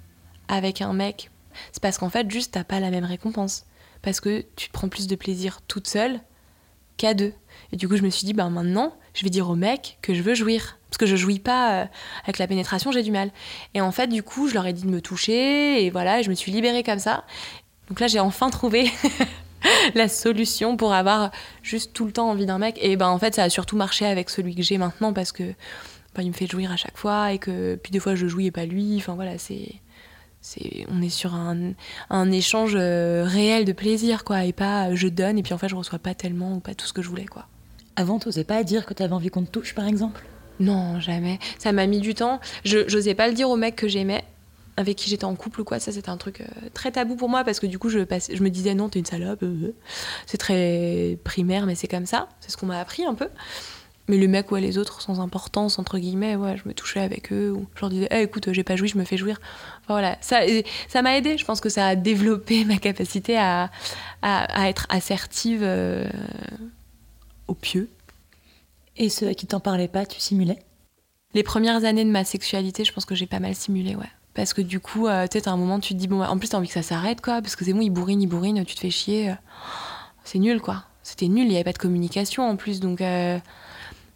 [0.48, 1.32] avec un mec,
[1.72, 3.66] c'est parce qu'en fait, juste, t'as pas la même récompense.
[4.02, 6.22] Parce que tu prends plus de plaisir toute seule
[6.98, 7.34] qu'à deux.
[7.72, 10.14] Et du coup, je me suis dit, ben maintenant, je vais dire au mec que
[10.14, 10.78] je veux jouir.
[10.90, 11.86] Parce que je jouis pas euh,
[12.24, 13.32] avec la pénétration, j'ai du mal.
[13.74, 16.24] Et en fait, du coup, je leur ai dit de me toucher, et voilà, et
[16.24, 17.26] je me suis libérée comme ça.
[17.90, 18.90] Donc là, j'ai enfin trouvé
[19.96, 21.32] la solution pour avoir
[21.64, 22.78] juste tout le temps envie d'un mec.
[22.82, 25.44] Et ben en fait, ça a surtout marché avec celui que j'ai maintenant parce que
[26.16, 28.48] ben, il me fait jouir à chaque fois et que puis des fois je jouis
[28.48, 28.96] et pas lui.
[28.98, 29.76] Enfin voilà, c'est
[30.42, 31.74] c'est on est sur un,
[32.10, 35.58] un échange euh, réel de plaisir quoi et pas euh, je donne et puis en
[35.58, 37.46] fait je reçois pas tellement ou pas tout ce que je voulais quoi.
[38.00, 40.24] Avant, t'osais pas dire que t'avais envie qu'on te touche, par exemple?
[40.62, 41.38] Non, jamais.
[41.58, 42.40] Ça m'a mis du temps.
[42.64, 44.24] Je j'osais pas le dire au mec que j'aimais,
[44.78, 45.80] avec qui j'étais en couple ou quoi.
[45.82, 48.42] Ça, c'était un truc euh, très tabou pour moi parce que du coup, je, je
[48.42, 49.44] me disais non, t'es une salope.
[49.44, 49.74] euh,
[50.28, 52.30] C'est très primaire, mais c'est comme ça.
[52.40, 53.28] C'est ce qu'on m'a appris un peu.
[54.08, 57.34] Mais le mec ou les autres sans importance, entre guillemets, ouais, je me touchais avec
[57.34, 57.54] eux.
[57.76, 59.42] Je leur disais, Eh, écoute, j'ai pas joui, je me fais jouir.
[59.90, 60.40] Voilà, ça
[60.88, 61.38] ça m'a aidé.
[61.38, 63.70] Je pense que ça a développé ma capacité à,
[64.22, 66.10] à, être assertive euh,
[67.50, 67.90] au pieu.
[68.98, 70.60] Et ceux à qui t'en parlais pas, tu simulais?
[71.34, 74.10] Les premières années de ma sexualité, je pense que j'ai pas mal simulé, ouais.
[74.34, 76.50] Parce que du coup, euh, sais, t'as un moment, tu te dis, bon, en plus,
[76.50, 77.42] t'as envie que ça s'arrête, quoi.
[77.42, 79.32] Parce que c'est bon, il bourrine, il bourrine, tu te fais chier.
[79.32, 79.36] euh,
[80.24, 80.86] C'est nul, quoi.
[81.04, 83.02] C'était nul, il y avait pas de communication en plus, donc.
[83.02, 83.40] euh,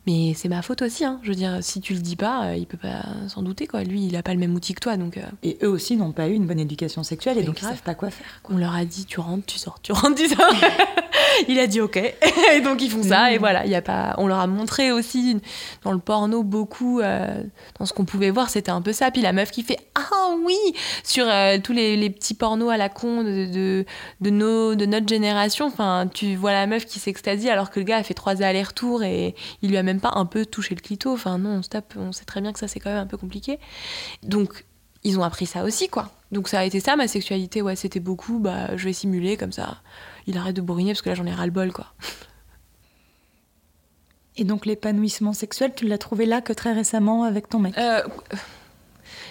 [0.05, 1.19] Mais c'est ma faute aussi, hein.
[1.23, 3.83] Je veux dire, si tu le dis pas, euh, il peut pas s'en douter, quoi.
[3.83, 5.15] Lui, il a pas le même outil que toi, donc.
[5.17, 7.71] euh, Et eux aussi n'ont pas eu une bonne éducation sexuelle et donc grave.
[7.71, 8.25] ils savent pas quoi faire.
[8.49, 10.53] On leur a dit tu rentres, tu sors, tu rentres, tu sors.
[11.47, 11.95] il a dit ok.
[12.53, 14.91] et donc ils font ça et voilà, il y a pas on leur a montré
[14.91, 15.37] aussi
[15.83, 17.41] dans le porno beaucoup euh,
[17.79, 20.35] dans ce qu'on pouvait voir, c'était un peu ça puis la meuf qui fait ah
[20.45, 20.57] oui
[21.03, 23.85] sur euh, tous les, les petits pornos à la con de, de,
[24.21, 27.85] de nos de notre génération, enfin tu vois la meuf qui s'extasie alors que le
[27.85, 30.81] gars a fait trois allers-retours et il lui a même pas un peu touché le
[30.81, 31.13] clito.
[31.13, 33.59] Enfin non, stop, on sait très bien que ça c'est quand même un peu compliqué.
[34.23, 34.65] Donc
[35.03, 36.11] ils ont appris ça aussi, quoi.
[36.31, 39.51] Donc ça a été ça ma sexualité, ouais, c'était beaucoup, bah je vais simuler comme
[39.51, 39.81] ça.
[40.27, 41.87] Il arrête de bourriner parce que là j'en ai ras le bol, quoi.
[44.35, 47.77] Et donc l'épanouissement sexuel, tu l'as trouvé là que très récemment avec ton mec?
[47.77, 48.01] Euh,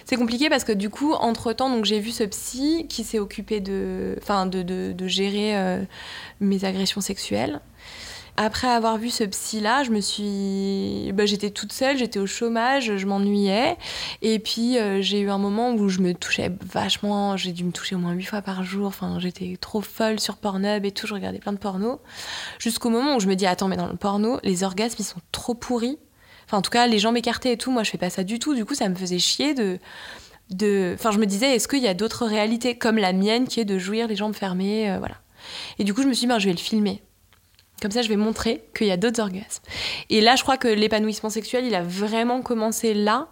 [0.05, 3.19] c'est compliqué parce que du coup, entre temps, donc j'ai vu ce psy qui s'est
[3.19, 5.83] occupé de, enfin, de, de, de gérer euh,
[6.39, 7.61] mes agressions sexuelles.
[8.37, 12.97] Après avoir vu ce psy-là, je me suis, bah, j'étais toute seule, j'étais au chômage,
[12.97, 13.77] je m'ennuyais,
[14.23, 17.73] et puis euh, j'ai eu un moment où je me touchais vachement, j'ai dû me
[17.73, 18.87] toucher au moins huit fois par jour.
[18.87, 21.99] Enfin, j'étais trop folle sur Pornhub et tout, je regardais plein de pornos,
[22.59, 25.21] jusqu'au moment où je me dis attends, mais dans le porno, les orgasmes ils sont
[25.31, 25.99] trop pourris.
[26.47, 28.39] Enfin, en tout cas, les jambes écartées et tout, moi, je fais pas ça du
[28.39, 28.55] tout.
[28.55, 29.79] Du coup, ça me faisait chier de.
[30.51, 30.93] de...
[30.95, 33.65] Enfin, je me disais, est-ce qu'il y a d'autres réalités comme la mienne qui est
[33.65, 35.17] de jouir les jambes fermées euh, Voilà.
[35.79, 37.03] Et du coup, je me suis dit, ben, je vais le filmer.
[37.83, 39.65] Comme ça, je vais montrer qu'il y a d'autres orgasmes.
[40.09, 43.27] Et là, je crois que l'épanouissement sexuel, il a vraiment commencé là.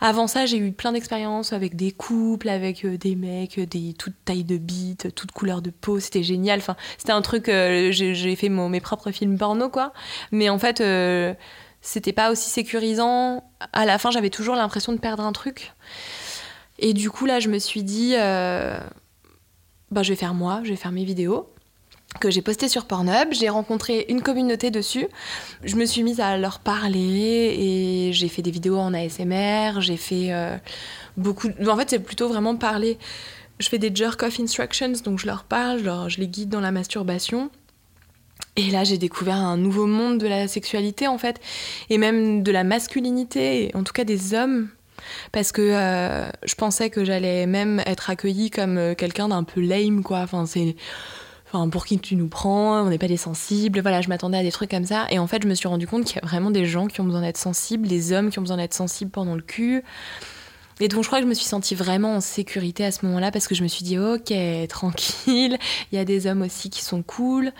[0.00, 4.16] Avant ça, j'ai eu plein d'expériences avec des couples, avec euh, des mecs, des toutes
[4.24, 6.00] tailles de bites, toutes couleurs de peau.
[6.00, 6.60] C'était génial.
[6.98, 7.48] C'était un truc.
[7.48, 9.92] euh, j'ai fait mes propres films porno, quoi.
[10.32, 11.32] Mais en fait, euh,
[11.80, 13.44] c'était pas aussi sécurisant.
[13.72, 15.74] À la fin, j'avais toujours l'impression de perdre un truc.
[16.80, 18.80] Et du coup, là, je me suis dit, euh,
[19.92, 21.52] bah, je vais faire moi, je vais faire mes vidéos
[22.18, 23.32] que j'ai postées sur Pornhub.
[23.32, 25.06] J'ai rencontré une communauté dessus.
[25.64, 29.80] Je me suis mise à leur parler et j'ai fait des vidéos en ASMR.
[29.80, 30.56] J'ai fait euh,
[31.16, 31.48] beaucoup.
[31.66, 32.98] En fait, c'est plutôt vraiment parler.
[33.58, 37.50] Je fais des jerk-off instructions, donc je leur parle, je, les guide dans la masturbation.
[38.56, 41.40] Et là, j'ai découvert un nouveau monde de la sexualité, en fait,
[41.88, 44.68] et même de la masculinité, en tout cas des hommes.
[45.32, 49.60] Parce que euh, je pensais que j'allais même être accueillie comme euh, quelqu'un d'un peu
[49.60, 50.20] lame, quoi.
[50.20, 50.76] Enfin, c'est.
[51.46, 53.80] Enfin, pour qui tu nous prends On n'est pas des sensibles.
[53.80, 55.06] Voilà, je m'attendais à des trucs comme ça.
[55.10, 57.00] Et en fait, je me suis rendu compte qu'il y a vraiment des gens qui
[57.00, 59.82] ont besoin d'être sensibles, des hommes qui ont besoin d'être sensibles pendant le cul.
[60.78, 63.30] Et donc, je crois que je me suis sentie vraiment en sécurité à ce moment-là
[63.30, 64.34] parce que je me suis dit, ok,
[64.68, 65.58] tranquille,
[65.90, 67.52] il y a des hommes aussi qui sont cool.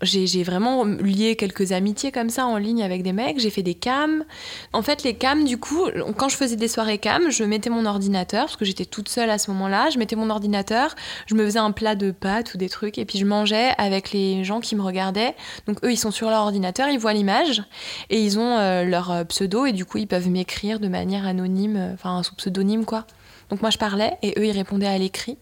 [0.00, 3.38] J'ai vraiment lié quelques amitiés comme ça en ligne avec des mecs.
[3.38, 4.24] J'ai fait des cams.
[4.72, 7.84] En fait, les cams, du coup, quand je faisais des soirées cam, je mettais mon
[7.84, 9.90] ordinateur parce que j'étais toute seule à ce moment-là.
[9.90, 10.94] Je mettais mon ordinateur,
[11.26, 14.12] je me faisais un plat de pâtes ou des trucs et puis je mangeais avec
[14.12, 15.34] les gens qui me regardaient.
[15.66, 17.62] Donc, eux, ils sont sur leur ordinateur, ils voient l'image
[18.08, 21.26] et ils ont euh, leur euh, pseudo et du coup, ils peuvent m'écrire de manière
[21.26, 22.34] anonyme, euh, enfin, sous
[22.84, 23.06] quoi.
[23.50, 25.36] Donc moi je parlais et eux ils répondaient à l'écrit.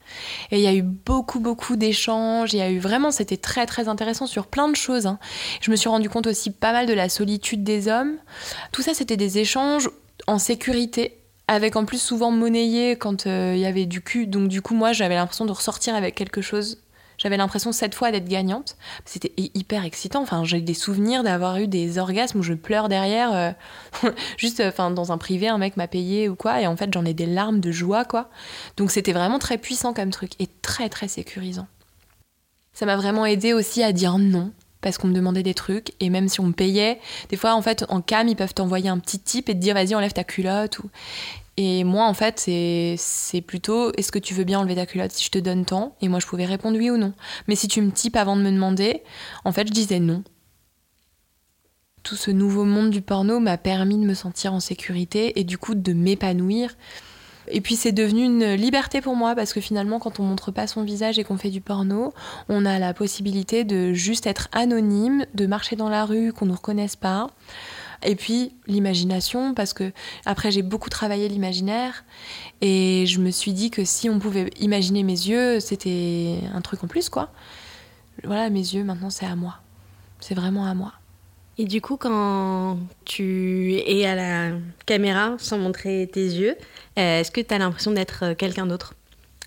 [0.50, 3.66] Et il y a eu beaucoup beaucoup d'échanges, il y a eu vraiment, c'était très
[3.66, 5.06] très intéressant sur plein de choses.
[5.06, 5.18] hein.
[5.60, 8.16] Je me suis rendu compte aussi pas mal de la solitude des hommes.
[8.72, 9.88] Tout ça c'était des échanges
[10.26, 14.26] en sécurité, avec en plus souvent monnayé quand euh, il y avait du cul.
[14.26, 16.78] Donc du coup moi j'avais l'impression de ressortir avec quelque chose.
[17.22, 18.76] J'avais l'impression cette fois d'être gagnante.
[19.04, 20.22] C'était hy- hyper excitant.
[20.22, 23.34] Enfin, j'ai des souvenirs d'avoir eu des orgasmes où je pleure derrière.
[24.02, 26.62] euh, juste, dans un privé, un mec m'a payé ou quoi.
[26.62, 28.30] Et en fait, j'en ai des larmes de joie, quoi.
[28.78, 31.66] Donc c'était vraiment très puissant comme truc et très très sécurisant.
[32.72, 36.08] Ça m'a vraiment aidé aussi à dire non parce qu'on me demandait des trucs et
[36.08, 38.98] même si on me payait, des fois en fait en cam ils peuvent t'envoyer un
[38.98, 40.88] petit tip et te dire vas-y enlève ta culotte ou
[41.62, 45.22] et moi en fait c'est plutôt est-ce que tu veux bien enlever ta culotte si
[45.22, 45.94] je te donne tant?
[46.00, 47.12] Et moi je pouvais répondre oui ou non.
[47.48, 49.02] Mais si tu me types avant de me demander,
[49.44, 50.24] en fait je disais non.
[52.02, 55.58] Tout ce nouveau monde du porno m'a permis de me sentir en sécurité et du
[55.58, 56.78] coup de m'épanouir.
[57.48, 60.66] Et puis c'est devenu une liberté pour moi parce que finalement quand on montre pas
[60.66, 62.14] son visage et qu'on fait du porno,
[62.48, 66.54] on a la possibilité de juste être anonyme, de marcher dans la rue, qu'on nous
[66.54, 67.26] reconnaisse pas.
[68.02, 69.92] Et puis l'imagination parce que
[70.24, 72.04] après j'ai beaucoup travaillé l'imaginaire
[72.62, 76.82] et je me suis dit que si on pouvait imaginer mes yeux, c'était un truc
[76.82, 77.30] en plus quoi.
[78.24, 79.58] Voilà, mes yeux maintenant c'est à moi.
[80.18, 80.92] C'est vraiment à moi.
[81.58, 86.56] Et du coup, quand tu es à la caméra sans montrer tes yeux,
[86.98, 88.94] euh, est-ce que tu as l'impression d'être euh, quelqu'un d'autre?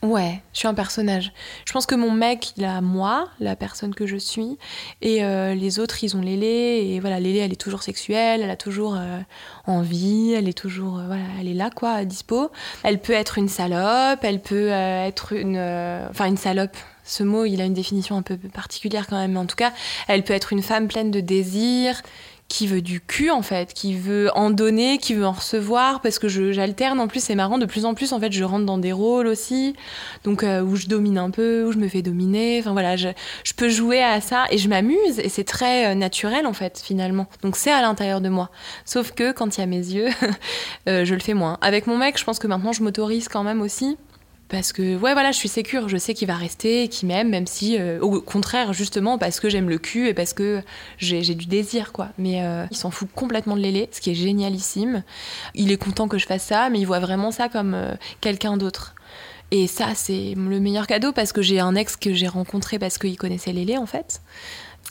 [0.03, 1.31] Ouais, je suis un personnage.
[1.65, 4.57] Je pense que mon mec, il a moi, la personne que je suis,
[5.01, 6.89] et euh, les autres, ils ont Lélé.
[6.89, 9.19] Et voilà, Lélé, elle est toujours sexuelle, elle a toujours euh,
[9.65, 12.51] envie, elle est toujours, euh, voilà, elle est là, quoi, à dispo.
[12.83, 15.57] Elle peut être une salope, elle peut être une,
[16.09, 16.75] enfin une salope.
[17.05, 19.33] Ce mot, il a une définition un peu particulière quand même.
[19.33, 19.71] Mais en tout cas,
[20.09, 22.01] elle peut être une femme pleine de désir,
[22.53, 26.19] qui veut du cul en fait, qui veut en donner, qui veut en recevoir, parce
[26.19, 28.77] que j'alterne en plus, c'est marrant, de plus en plus en fait je rentre dans
[28.77, 29.75] des rôles aussi,
[30.23, 33.09] donc euh, où je domine un peu, où je me fais dominer, enfin voilà, je,
[33.43, 36.79] je peux jouer à ça et je m'amuse et c'est très euh, naturel en fait
[36.79, 38.51] finalement, donc c'est à l'intérieur de moi,
[38.85, 40.09] sauf que quand il y a mes yeux,
[40.87, 41.57] euh, je le fais moins.
[41.61, 43.97] Avec mon mec, je pense que maintenant je m'autorise quand même aussi,
[44.53, 47.47] parce que ouais voilà je suis sécure je sais qu'il va rester qu'il m'aime même
[47.47, 50.61] si euh, au contraire justement parce que j'aime le cul et parce que
[50.99, 52.09] j'ai du désir quoi.
[52.19, 55.01] Mais euh, il s'en fout complètement de Lélé ce qui est génialissime.
[55.55, 58.55] Il est content que je fasse ça mais il voit vraiment ça comme euh, quelqu'un
[58.55, 58.93] d'autre.
[59.49, 62.99] Et ça c'est le meilleur cadeau parce que j'ai un ex que j'ai rencontré parce
[62.99, 64.21] qu'il connaissait Lélé en fait.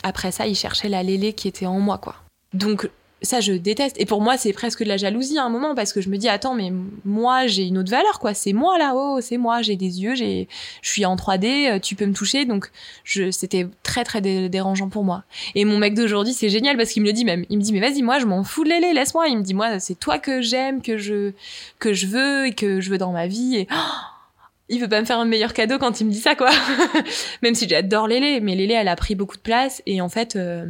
[0.02, 2.16] Après ça il cherchait la Lélé qui était en moi quoi.
[2.52, 2.90] Donc
[3.22, 3.96] ça je déteste.
[4.00, 6.16] Et pour moi c'est presque de la jalousie à un moment parce que je me
[6.16, 6.72] dis attends mais
[7.04, 8.34] moi j'ai une autre valeur quoi.
[8.34, 9.62] C'est moi là-haut c'est moi.
[9.62, 10.48] J'ai des yeux j'ai
[10.82, 12.44] je suis en 3D euh, tu peux me toucher.
[12.44, 12.70] Donc
[13.04, 15.24] je c'était très très dé- dérangeant pour moi.
[15.54, 17.44] Et mon mec d'aujourd'hui c'est génial parce qu'il me le dit même.
[17.48, 19.28] Il me dit mais vas-y moi je m'en fous de l'élé laisse-moi.
[19.28, 21.32] Il me dit moi c'est toi que j'aime que je
[21.78, 23.56] que je veux et que je veux dans ma vie.
[23.56, 23.68] Et
[24.68, 26.50] il veut pas me faire un meilleur cadeau quand il me dit ça quoi.
[27.42, 29.82] Même si j'adore Lélé mais Lélé elle a pris beaucoup de place.
[29.86, 30.66] Et en fait euh,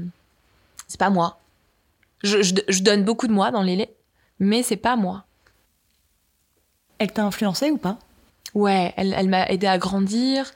[0.88, 1.38] c'est pas moi
[2.22, 3.90] je, je, je donne beaucoup de moi dans Lélé
[4.38, 5.24] mais c'est pas moi
[6.98, 7.98] Elle t'a influencé ou pas?
[8.54, 10.50] Ouais, elle, elle m'a aidé à grandir,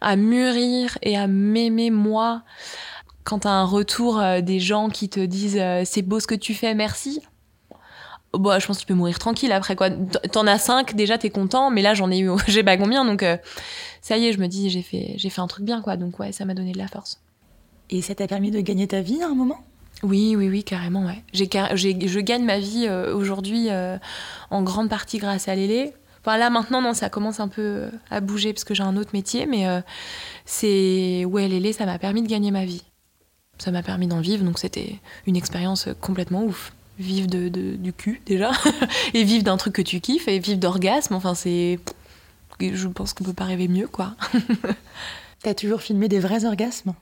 [0.00, 2.42] à mûrir et à m'aimer moi.
[3.24, 6.34] quand t'as un retour euh, des gens qui te disent euh, c'est beau ce que
[6.34, 7.20] tu fais, merci.
[8.32, 9.90] Bah, je pense que tu peux mourir tranquille après quoi.
[10.32, 13.22] T'en as cinq, déjà t'es content, mais là j'en ai eu, j'ai pas combien, donc
[13.22, 13.36] euh,
[14.00, 16.18] ça y est, je me dis j'ai fait, j'ai fait un truc bien quoi, donc
[16.18, 17.20] ouais, ça m'a donné de la force.
[17.90, 19.58] Et ça t'a permis de gagner ta vie à un moment?
[20.04, 21.24] Oui, oui, oui, carrément, ouais.
[21.32, 23.96] J'ai, je gagne ma vie euh, aujourd'hui euh,
[24.50, 25.94] en grande partie grâce à Lélé.
[26.20, 28.96] Enfin là maintenant, non, ça commence un peu euh, à bouger parce que j'ai un
[28.98, 29.80] autre métier, mais euh,
[30.44, 32.82] c'est ouais, Lélé, ça m'a permis de gagner ma vie.
[33.58, 36.72] Ça m'a permis d'en vivre, donc c'était une expérience complètement ouf.
[36.98, 38.52] Vivre de, de- du cul déjà,
[39.14, 41.80] et vivre d'un truc que tu kiffes, et vivre d'orgasme, enfin c'est...
[42.60, 44.14] Je pense qu'on peut pas rêver mieux, quoi.
[45.42, 46.94] T'as toujours filmé des vrais orgasmes?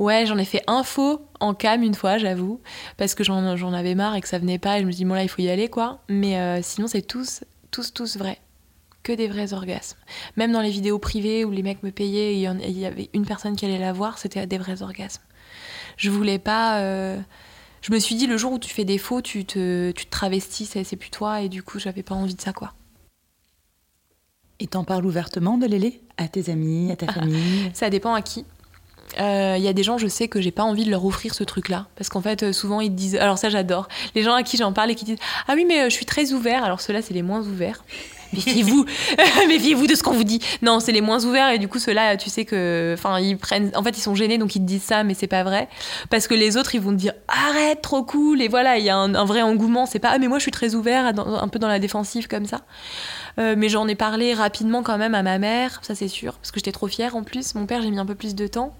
[0.00, 2.60] Ouais, j'en ai fait un faux en cam une fois, j'avoue,
[2.96, 5.12] parce que j'en avais marre et que ça venait pas, et je me dis, bon
[5.14, 6.02] là, il faut y aller, quoi.
[6.08, 8.38] Mais euh, sinon, c'est tous, tous, tous vrais.
[9.02, 9.98] Que des vrais orgasmes.
[10.36, 13.26] Même dans les vidéos privées où les mecs me payaient et il y avait une
[13.26, 15.22] personne qui allait la voir, c'était des vrais orgasmes.
[15.96, 16.80] Je voulais pas.
[16.80, 17.18] euh,
[17.82, 20.10] Je me suis dit, le jour où tu fais des faux, tu te, tu te
[20.10, 22.72] travestis, c'est c'est plus toi, et du coup, j'avais pas envie de ça, quoi.
[24.60, 27.70] Et t'en parles ouvertement de Lélé À tes amis, à ta famille?
[27.74, 28.44] Ça dépend à qui.
[29.18, 31.34] Euh, Il y a des gens, je sais que j'ai pas envie de leur offrir
[31.34, 31.86] ce truc-là.
[31.96, 33.16] Parce qu'en fait, euh, souvent, ils disent.
[33.16, 33.88] Alors, ça, j'adore.
[34.14, 35.18] Les gens à qui j'en parle et qui disent
[35.48, 36.64] Ah oui, mais euh, je suis très ouvert.
[36.64, 37.84] Alors, ceux-là, c'est les moins ouverts.
[38.32, 38.86] Méfiez-vous
[39.48, 42.16] Méfiez-vous de ce qu'on vous dit Non, c'est les moins ouverts et du coup, ceux-là,
[42.16, 42.94] tu sais que.
[42.96, 43.72] Enfin, ils prennent.
[43.74, 45.68] En fait, ils sont gênés donc ils te disent ça, mais c'est pas vrai.
[46.10, 48.90] Parce que les autres, ils vont te dire Arrête, trop cool Et voilà, il y
[48.90, 49.86] a un, un vrai engouement.
[49.86, 52.46] C'est pas Ah, mais moi, je suis très ouvert, un peu dans la défensive comme
[52.46, 52.60] ça.
[53.38, 56.50] Euh, mais j'en ai parlé rapidement quand même à ma mère, ça c'est sûr, parce
[56.50, 57.54] que j'étais trop fière en plus.
[57.54, 58.76] Mon père, j'ai mis un peu plus de temps.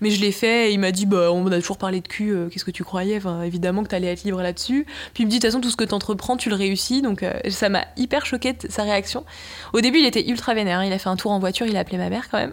[0.00, 2.30] Mais je l'ai fait et il m'a dit bah on a toujours parlé de cul,
[2.30, 3.20] euh, qu'est-ce que tu croyais?
[3.44, 4.86] Évidemment que t'allais être libre là-dessus.
[5.14, 7.22] Puis il me dit de toute façon tout ce que t'entreprends tu le réussis donc
[7.22, 9.24] euh, ça m'a hyper choqué sa réaction.
[9.72, 10.84] Au début il était ultra vénère, hein.
[10.84, 12.52] il a fait un tour en voiture, il a appelé ma mère quand même.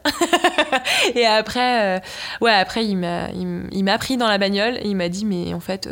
[1.16, 2.00] et après euh,
[2.42, 5.90] ouais après il m'a pris dans la bagnole et il m'a dit mais en fait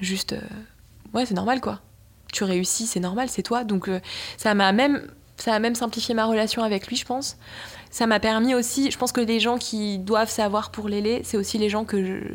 [0.00, 0.34] juste
[1.12, 1.80] ouais c'est normal quoi.
[2.32, 3.88] Tu réussis c'est normal c'est toi donc
[4.36, 5.02] ça m'a même
[5.36, 7.36] ça a même simplifié ma relation avec lui je pense
[7.94, 11.36] ça m'a permis aussi, je pense que les gens qui doivent savoir pour Lélé, c'est
[11.36, 12.34] aussi les gens que je,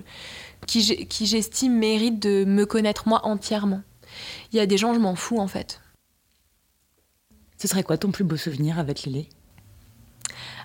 [0.67, 3.81] qui, j'ai- qui j'estime méritent de me connaître moi entièrement.
[4.53, 5.81] Il y a des gens, je m'en fous en fait.
[7.61, 9.27] Ce serait quoi ton plus beau souvenir avec Lélé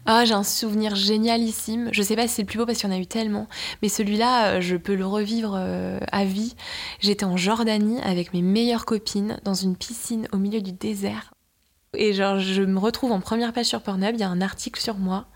[0.07, 1.89] Ah, j'ai un souvenir génialissime.
[1.91, 3.49] Je sais pas si c'est le plus beau parce qu'il y en a eu tellement,
[3.83, 6.55] mais celui-là, euh, je peux le revivre euh, à vie.
[7.01, 11.34] J'étais en Jordanie avec mes meilleures copines dans une piscine au milieu du désert.
[11.97, 14.81] Et genre, je me retrouve en première page sur Pornhub, il y a un article
[14.81, 15.27] sur moi.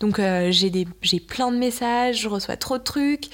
[0.00, 3.26] Donc euh, j'ai plein de messages, je reçois trop de trucs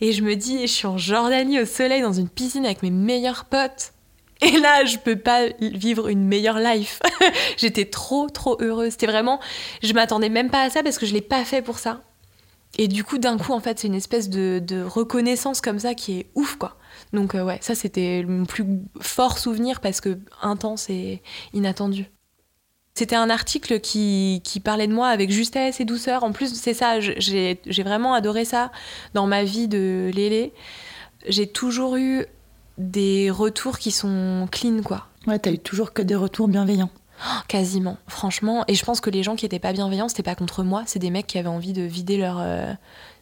[0.00, 2.90] et je me dis je suis en Jordanie au soleil dans une piscine avec mes
[2.90, 3.92] meilleurs potes.
[4.40, 7.00] Et là, je peux pas vivre une meilleure life.
[7.56, 8.92] J'étais trop trop heureuse.
[8.92, 9.40] C'était vraiment
[9.82, 12.02] je m'attendais même pas à ça parce que je l'ai pas fait pour ça.
[12.76, 15.94] Et du coup, d'un coup, en fait, c'est une espèce de, de reconnaissance comme ça
[15.94, 16.76] qui est ouf, quoi.
[17.12, 18.64] Donc, euh, ouais, ça, c'était mon plus
[19.00, 21.22] fort souvenir parce que intense et
[21.54, 22.10] inattendu.
[22.98, 26.24] C'était un article qui, qui parlait de moi avec justesse et douceur.
[26.24, 28.72] En plus, c'est ça, j'ai vraiment adoré ça
[29.14, 30.52] dans ma vie de Lélé.
[31.28, 32.26] J'ai toujours eu
[32.76, 35.06] des retours qui sont clean, quoi.
[35.28, 36.90] Ouais, t'as eu toujours que des retours bienveillants.
[37.46, 38.64] Quasiment, franchement.
[38.66, 40.98] Et je pense que les gens qui étaient pas bienveillants, c'était pas contre moi, c'est
[40.98, 42.72] des mecs qui avaient envie de vider leur euh,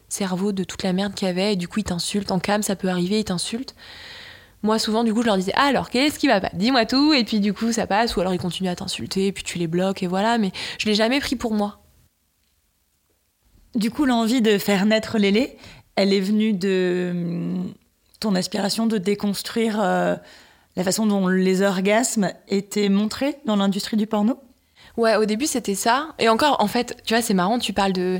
[0.09, 2.31] cerveau de toute la merde qu'il y avait, et du coup ils t'insultent.
[2.31, 3.75] En cam, ça peut arriver, ils t'insultent.
[4.63, 6.49] Moi, souvent, du coup, je leur disais Ah, alors, qu'est-ce qui va pas?
[6.53, 9.31] Dis-moi tout, et puis du coup, ça passe, ou alors ils continuent à t'insulter, et
[9.31, 11.79] puis tu les bloques, et voilà, mais je l'ai jamais pris pour moi.
[13.75, 15.57] Du coup, l'envie de faire naître Lélé,
[15.95, 17.73] elle est venue de hum,
[18.19, 20.15] ton aspiration de déconstruire euh,
[20.75, 24.39] la façon dont les orgasmes étaient montrés dans l'industrie du porno?
[24.95, 26.15] Ouais, au début c'était ça.
[26.17, 28.19] Et encore, en fait, tu vois, c'est marrant, tu parles de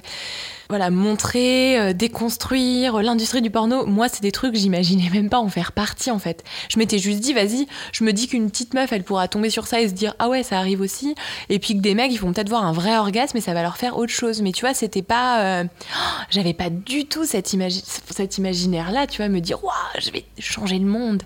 [0.70, 3.86] voilà, montrer, euh, déconstruire l'industrie du porno.
[3.86, 6.44] Moi, c'est des trucs j'imaginais même pas en faire partie en fait.
[6.70, 9.68] Je m'étais juste dit, vas-y, je me dis qu'une petite meuf, elle pourra tomber sur
[9.68, 11.16] ça et se dire, ah ouais, ça arrive aussi.
[11.50, 13.62] Et puis que des mecs, ils vont peut-être voir un vrai orgasme et ça va
[13.62, 14.42] leur faire autre chose.
[14.42, 15.42] Mais tu vois, c'était pas.
[15.62, 15.64] euh,
[16.30, 20.26] J'avais pas du tout cette imagi- cet imaginaire-là, tu vois, me dire, waouh, je vais
[20.40, 21.24] changer le monde.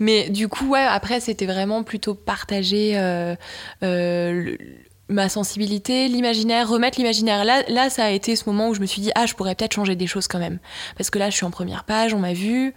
[0.00, 2.92] Mais du coup, ouais, après, c'était vraiment plutôt partager.
[2.96, 3.34] euh,
[3.82, 4.58] euh, le-
[5.08, 7.44] ma sensibilité, l'imaginaire, remettre l'imaginaire.
[7.44, 9.54] Là, là, ça a été ce moment où je me suis dit, ah, je pourrais
[9.54, 10.58] peut-être changer des choses quand même.
[10.96, 12.74] Parce que là, je suis en première page, on m'a vu,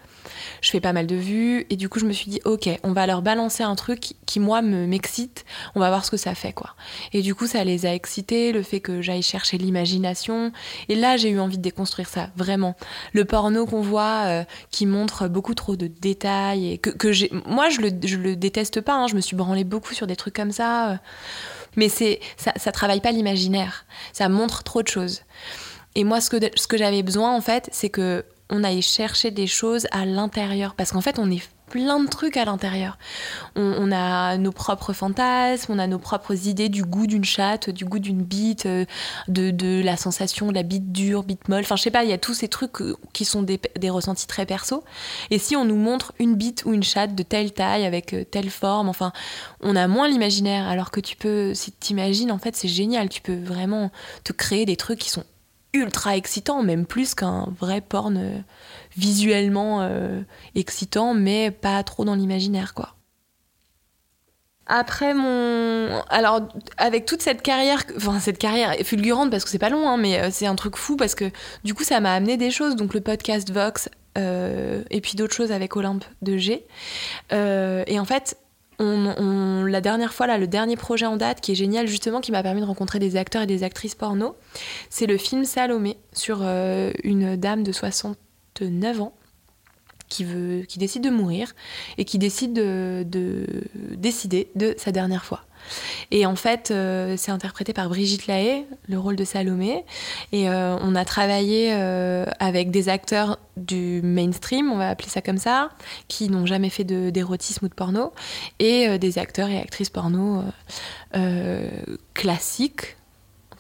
[0.62, 2.94] je fais pas mal de vues, et du coup, je me suis dit, ok, on
[2.94, 6.36] va leur balancer un truc qui, moi, me m'excite, on va voir ce que ça
[6.36, 6.76] fait, quoi.
[7.14, 10.52] Et du coup, ça les a excités, le fait que j'aille chercher l'imagination.
[10.88, 12.76] Et là, j'ai eu envie de déconstruire ça, vraiment.
[13.14, 17.32] Le porno qu'on voit, euh, qui montre beaucoup trop de détails, et que, que j'ai.
[17.48, 20.16] Moi, je le, je le déteste pas, hein, je me suis branlée beaucoup sur des
[20.16, 20.92] trucs comme ça.
[20.92, 20.96] euh,
[21.76, 25.22] mais c'est ça, ça travaille pas l'imaginaire, ça montre trop de choses.
[25.96, 29.32] Et moi, ce que, ce que j'avais besoin, en fait, c'est que on aille chercher
[29.32, 30.74] des choses à l'intérieur.
[30.76, 32.98] Parce qu'en fait, on est plein de trucs à l'intérieur.
[33.56, 37.86] On, a nos propres fantasmes, on a nos propres idées du goût d'une chatte, du
[37.86, 38.86] goût d'une bite, euh,
[39.28, 41.62] de, la sensation de la bite dure, bite molle.
[41.62, 44.28] Enfin, je sais pas, il y a tous ces trucs euh, qui sont des, ressentis
[44.28, 44.84] très perso.
[45.30, 48.24] Et si on nous montre une bite ou une chatte de telle taille, avec euh,
[48.24, 49.12] telle forme, enfin,
[49.62, 50.68] on a moins l'imaginaire.
[50.68, 53.10] Alors que tu peux, si t'imagines, en fait, c'est génial.
[53.10, 53.92] Tu peux vraiment
[54.24, 55.24] te créer des trucs qui sont
[55.74, 58.44] ultra excitants, même plus qu'un vrai porn
[58.98, 60.22] visuellement euh,
[60.56, 62.96] excitant, mais pas trop dans l'imaginaire, quoi.
[64.72, 66.42] Après mon, alors
[66.78, 70.22] avec toute cette carrière, enfin cette carrière fulgurante parce que c'est pas long, hein, mais
[70.22, 71.32] euh, c'est un truc fou parce que
[71.64, 75.34] du coup ça m'a amené des choses, donc le podcast Vox euh, et puis d'autres
[75.34, 76.68] choses avec Olympe de G.
[77.32, 78.38] Et en fait,
[78.78, 82.44] la dernière fois là, le dernier projet en date qui est génial justement, qui m'a
[82.44, 84.36] permis de rencontrer des acteurs et des actrices porno,
[84.92, 87.72] c'est le film Salomé sur une dame de
[88.60, 89.14] 69 ans
[90.10, 90.26] qui,
[90.78, 91.54] décide de mourir
[91.98, 93.46] et qui décide de, de
[93.96, 95.46] décider de sa dernière fois.
[96.12, 99.86] Et en fait, euh, c'est interprété par Brigitte Lahaye, le rôle de Salomé.
[100.32, 105.22] Et euh, on a travaillé euh, avec des acteurs du mainstream, on va appeler ça
[105.22, 105.70] comme ça,
[106.08, 108.14] qui n'ont jamais fait d'érotisme ou de porno,
[108.60, 110.44] et des acteurs et actrices porno
[112.14, 112.96] classiques,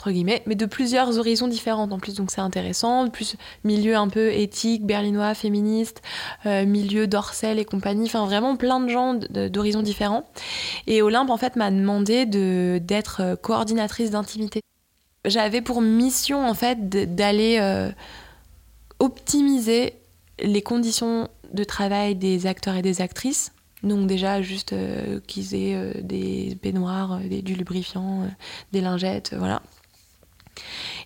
[0.07, 3.09] mais de plusieurs horizons différents en plus, donc c'est intéressant.
[3.09, 6.01] Plus milieu un peu éthique, berlinois, féministe,
[6.45, 10.23] euh, milieu d'Orcel et compagnie, enfin vraiment plein de gens d'horizons différents.
[10.87, 14.61] Et Olympe, en fait, m'a demandé de- d'être euh, coordinatrice d'intimité.
[15.25, 17.89] J'avais pour mission, en fait, d'aller euh,
[18.99, 19.93] optimiser
[20.41, 23.51] les conditions de travail des acteurs et des actrices.
[23.83, 28.27] Donc déjà, juste euh, qu'ils aient des baignoires, du lubrifiant,
[28.71, 29.61] des lingettes, voilà.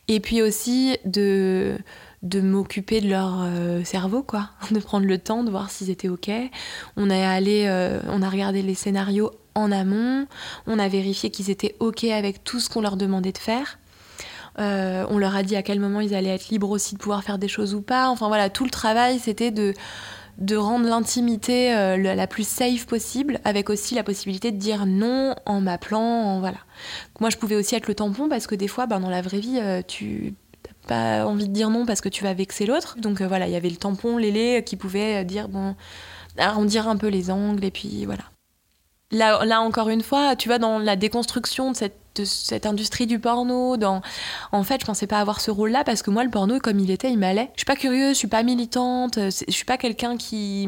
[0.08, 1.78] Et puis aussi de,
[2.24, 4.50] de m'occuper de leur euh, cerveau, quoi.
[4.72, 6.32] De prendre le temps de voir s'ils étaient OK.
[6.98, 10.26] On est allé, euh, on a regardé les scénarios en amont.
[10.68, 13.78] On a vérifié qu'ils étaient OK avec tout ce qu'on leur demandait de faire.
[14.60, 17.24] Euh, on leur a dit à quel moment ils allaient être libres aussi de pouvoir
[17.24, 18.10] faire des choses ou pas.
[18.10, 19.74] Enfin voilà, tout le travail, c'était de,
[20.38, 25.36] de rendre l'intimité euh, la plus safe possible, avec aussi la possibilité de dire non
[25.46, 26.40] en m'appelant.
[26.40, 26.58] Voilà.
[27.20, 29.40] Moi, je pouvais aussi être le tampon parce que des fois, ben, dans la vraie
[29.40, 30.34] vie, euh, tu
[30.66, 32.98] n'as pas envie de dire non parce que tu vas vexer l'autre.
[33.00, 35.76] Donc euh, voilà, il y avait le tampon, l'élé, qui pouvait dire bon,
[36.38, 38.24] arrondir un peu les angles et puis voilà.
[39.12, 41.78] Là, encore une fois, tu vois, dans la déconstruction de
[42.26, 44.02] cette, industrie du porno, dans...
[44.52, 46.90] en fait, je pensais pas avoir ce rôle-là parce que moi, le porno, comme il
[46.90, 47.52] était, il m'allait.
[47.54, 50.68] Je suis pas curieuse, je suis pas militante, euh, je suis pas quelqu'un qui,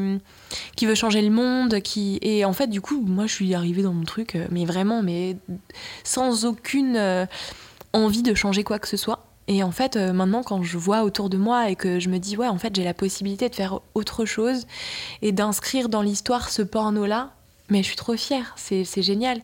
[0.76, 2.18] qui veut changer le monde, qui...
[2.22, 5.02] Et en fait, du coup, moi, je suis arrivée dans mon truc, euh, mais vraiment,
[5.02, 5.36] mais
[6.04, 7.26] sans aucune euh,
[7.92, 9.24] envie de changer quoi que ce soit.
[9.48, 12.36] Et en fait, maintenant, quand je vois autour de moi et que je me dis,
[12.36, 14.66] ouais, en fait, j'ai la possibilité de faire autre chose
[15.22, 17.35] et d'inscrire dans l'histoire ce porno-là,
[17.70, 19.40] mais je suis trop fière, c'est c'est génial.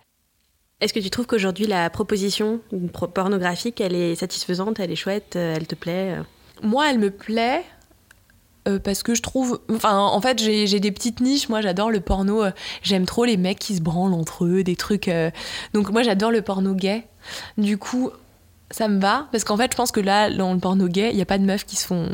[0.80, 2.60] Est-ce que tu trouves qu'aujourd'hui la proposition
[2.92, 6.22] pro- pornographique, elle est satisfaisante, elle est chouette, euh, elle te plaît euh?
[6.62, 7.64] Moi, elle me plaît.
[8.68, 9.60] euh, parce que je trouve.
[9.72, 11.48] Enfin, en fait, j'ai j'ai des petites niches.
[11.48, 12.44] Moi, j'adore le porno.
[12.44, 12.50] euh,
[12.82, 15.08] J'aime trop les mecs qui se branlent entre eux, des trucs.
[15.08, 15.30] euh,
[15.74, 17.04] Donc, moi, j'adore le porno gay.
[17.58, 18.10] Du coup,
[18.70, 19.26] ça me va.
[19.32, 21.38] Parce qu'en fait, je pense que là, dans le porno gay, il n'y a pas
[21.38, 22.08] de meufs qui se font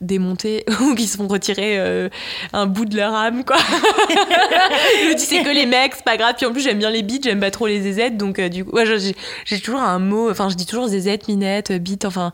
[0.00, 2.08] démonter ou qui se font retirer euh,
[2.52, 3.56] un bout de leur âme quoi
[4.10, 6.90] je me dis c'est que les mecs c'est pas grave puis en plus j'aime bien
[6.90, 8.76] les bites j'aime pas trop les zézettes donc euh, du coup
[9.44, 12.32] j'ai toujours un mot enfin je dis toujours zézette minette euh, bite enfin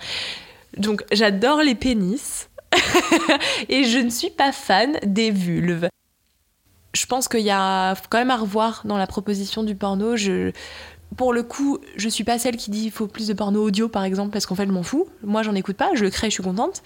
[0.76, 2.48] donc j'adore les pénis
[3.68, 5.88] et je ne suis pas fan des vulves.
[6.92, 10.16] Je pense qu'il y a quand même à revoir dans la proposition du porno.
[10.16, 10.52] Je,
[11.16, 13.88] pour le coup, je suis pas celle qui dit il faut plus de porno audio
[13.88, 15.08] par exemple parce qu'en fait je m'en fous.
[15.24, 16.82] Moi j'en écoute pas, je le crée, je suis contente.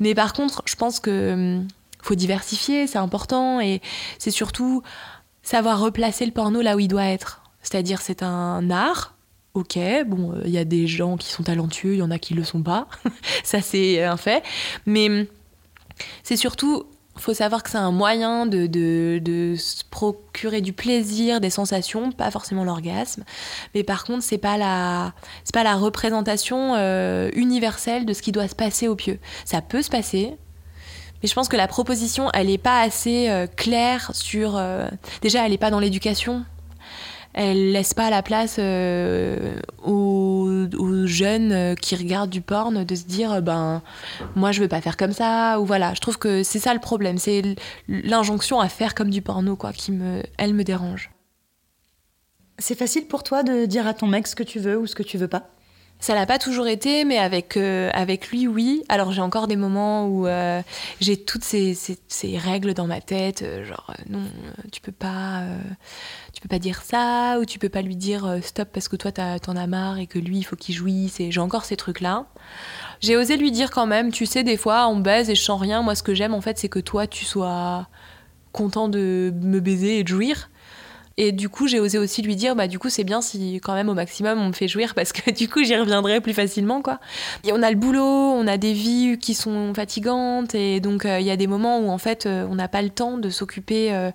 [0.00, 1.68] Mais par contre, je pense que hum,
[2.02, 3.80] faut diversifier, c'est important et
[4.18, 4.82] c'est surtout
[5.42, 7.42] savoir replacer le porno là où il doit être.
[7.62, 9.14] C'est-à-dire c'est un art.
[9.54, 12.32] Ok, bon, il y a des gens qui sont talentueux, il y en a qui
[12.32, 12.88] le sont pas.
[13.44, 14.42] Ça c'est un fait.
[14.86, 15.26] Mais hum,
[16.22, 16.84] c'est surtout
[17.16, 22.10] faut savoir que c'est un moyen de, de, de se procurer du plaisir, des sensations,
[22.10, 23.24] pas forcément l'orgasme.
[23.74, 25.12] Mais par contre, c'est pas la,
[25.44, 29.18] c'est pas la représentation euh, universelle de ce qui doit se passer au pieu.
[29.44, 30.36] Ça peut se passer,
[31.22, 34.56] mais je pense que la proposition, elle est pas assez euh, claire sur.
[34.56, 34.88] euh,
[35.20, 36.44] déjà, elle est pas dans l'éducation.
[37.34, 39.54] Elle laisse pas la place euh,
[40.76, 43.82] aux, jeunes euh, qui regardent du porn de se dire euh, ben
[44.36, 45.94] moi je veux pas faire comme ça ou voilà.
[45.94, 47.56] Je trouve que c'est ça le problème, c'est
[47.88, 51.10] l'injonction à faire comme du porno quoi qui me, elle me dérange.
[52.58, 54.94] C'est facile pour toi de dire à ton mec ce que tu veux ou ce
[54.94, 55.48] que tu veux pas?
[56.02, 58.82] Ça l'a pas toujours été, mais avec, euh, avec lui, oui.
[58.88, 60.60] Alors j'ai encore des moments où euh,
[61.00, 64.18] j'ai toutes ces, ces- règles dans ma tête, euh, genre non,
[64.72, 65.44] tu peux pas,
[66.32, 69.12] tu peux pas dire ça, ou tu peux pas lui dire stop parce que toi
[69.12, 71.22] t'en as marre et que lui il faut qu'il jouisse.
[71.30, 72.26] J'ai encore ces trucs là.
[73.00, 75.60] J'ai osé lui dire quand même, tu sais, des fois on baise et je sens
[75.60, 75.82] rien.
[75.82, 77.86] Moi, ce que j'aime en fait, c'est que toi tu sois
[78.50, 80.50] content de me baiser et de jouir.
[81.16, 83.74] Et du coup, j'ai osé aussi lui dire, bah du coup, c'est bien si quand
[83.74, 86.82] même au maximum on me fait jouir parce que du coup, j'y reviendrai plus facilement,
[86.82, 86.98] quoi.
[87.44, 91.20] Et on a le boulot, on a des vies qui sont fatigantes et donc euh,
[91.20, 93.30] il y a des moments où en fait euh, on n'a pas le temps de
[93.30, 94.10] s'occuper euh,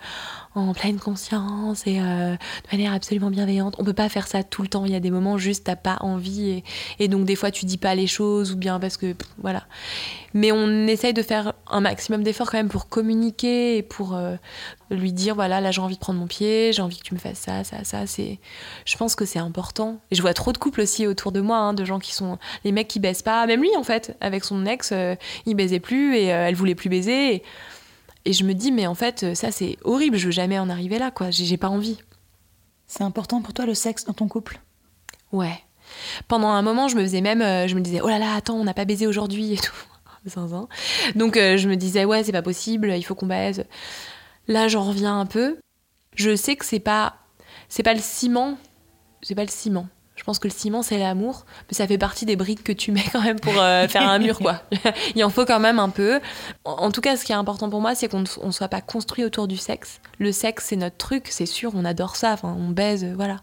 [0.57, 3.75] en pleine conscience et euh, de manière absolument bienveillante.
[3.77, 4.85] On peut pas faire ça tout le temps.
[4.85, 6.63] Il y a des moments juste t'as pas envie
[6.99, 9.63] et, donc des fois tu dis pas les choses ou bien parce que voilà.
[10.33, 14.35] Mais on essaye de faire un maximum d'efforts quand même pour communiquer et pour euh,
[14.89, 17.19] lui dire voilà là j'ai envie de prendre mon pied, j'ai envie que tu me
[17.19, 18.07] fasses ça, ça, ça.
[18.07, 18.39] C'est,
[18.85, 19.99] je pense que c'est important.
[20.11, 22.39] Et je vois trop de couples aussi autour de moi, hein, de gens qui sont
[22.63, 23.45] les mecs qui baissent pas.
[23.45, 26.89] Même lui en fait, avec son ex, euh, il baisait plus et elle voulait plus
[26.89, 27.43] baiser.
[28.27, 30.69] Et je me dis mais en fait euh, ça c'est horrible, je veux jamais en
[30.69, 31.31] arriver là quoi.
[31.31, 31.97] J'ai, pas envie.
[32.85, 34.59] C'est important pour toi le sexe dans ton couple?
[35.31, 35.59] Ouais.
[36.27, 38.55] Pendant un moment, je me faisais même, euh, je me disais, oh là là, attends,
[38.55, 39.73] on n'a pas baisé aujourd'hui et tout.
[41.15, 43.63] Donc euh, je me disais, ouais, c'est pas possible, il faut qu'on baise.
[44.49, 45.57] Là, j'en reviens un peu.
[46.15, 47.15] Je sais que c'est pas,
[47.69, 48.57] c'est pas le ciment,
[49.21, 49.87] c'est pas le ciment.
[50.27, 52.91] Je pense que le ciment, c'est l'amour, mais ça fait partie des briques que tu
[52.91, 54.61] mets quand même pour euh, faire un mur, quoi.
[55.15, 56.19] Il en faut quand même un peu.
[56.65, 58.81] En, en tout cas, ce qui est important pour moi, c'est qu'on ne soit pas
[58.81, 60.01] construit autour du sexe.
[60.19, 63.37] Le sexe, c'est notre truc, c'est sûr, on adore ça, enfin, on baise, euh, voilà.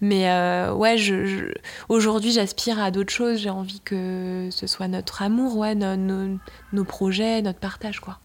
[0.00, 1.52] Mais euh, ouais, je, je-
[1.88, 3.38] aujourd'hui, j'aspire à d'autres choses.
[3.38, 6.38] J'ai envie que ce soit notre amour, ouais, no- no-
[6.72, 8.18] nos projets, notre partage, quoi.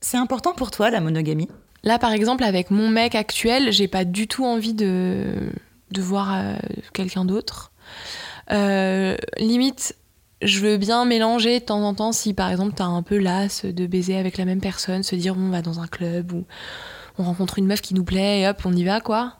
[0.00, 1.48] C'est important pour toi la monogamie?
[1.82, 5.50] Là, par exemple, avec mon mec actuel, j'ai pas du tout envie de,
[5.90, 6.56] de voir euh,
[6.92, 7.72] quelqu'un d'autre.
[8.50, 9.96] Euh, limite,
[10.42, 13.64] je veux bien mélanger de temps en temps si, par exemple, t'as un peu las
[13.64, 16.44] de baiser avec la même personne, se dire on va dans un club ou
[17.18, 19.36] on rencontre une meuf qui nous plaît et hop, on y va, quoi.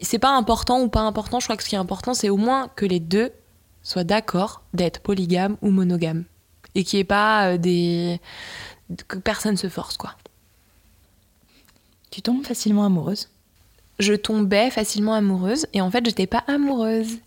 [0.00, 2.36] C'est pas important ou pas important, je crois que ce qui est important, c'est au
[2.36, 3.32] moins que les deux
[3.82, 6.24] soient d'accord d'être polygames ou monogames.
[6.74, 8.20] Et qu'il n'y ait pas euh, des.
[9.08, 10.14] que personne se force, quoi.
[12.10, 13.28] Tu tombes facilement amoureuse?
[13.98, 17.18] Je tombais facilement amoureuse et en fait j'étais pas amoureuse.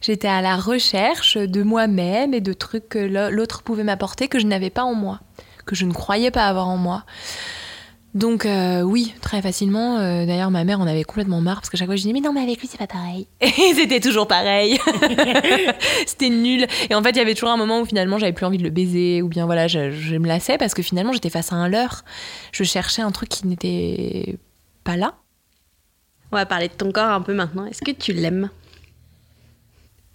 [0.00, 4.46] J'étais à la recherche de moi-même et de trucs que l'autre pouvait m'apporter que je
[4.46, 5.20] n'avais pas en moi,
[5.66, 7.04] que je ne croyais pas avoir en moi.
[8.14, 9.98] Donc euh, oui, très facilement.
[9.98, 12.20] Euh, D'ailleurs ma mère en avait complètement marre parce que chaque fois je disais mais
[12.20, 13.28] non mais avec lui c'est pas pareil.
[13.40, 14.80] Et c'était toujours pareil.
[16.06, 16.66] c'était nul.
[16.90, 18.64] Et en fait il y avait toujours un moment où finalement j'avais plus envie de
[18.64, 21.56] le baiser ou bien voilà je, je me lassais parce que finalement j'étais face à
[21.56, 22.04] un leurre.
[22.52, 24.38] Je cherchais un truc qui n'était
[24.82, 25.14] pas là.
[26.32, 27.66] On va parler de ton corps un peu maintenant.
[27.66, 28.50] Est-ce que tu l'aimes?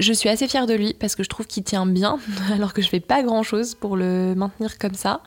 [0.01, 2.17] Je suis assez fière de lui parce que je trouve qu'il tient bien,
[2.53, 5.21] alors que je fais pas grand chose pour le maintenir comme ça.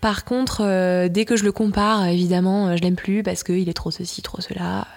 [0.00, 3.68] Par contre, euh, dès que je le compare, évidemment, euh, je l'aime plus parce qu'il
[3.68, 4.88] est trop ceci, trop cela.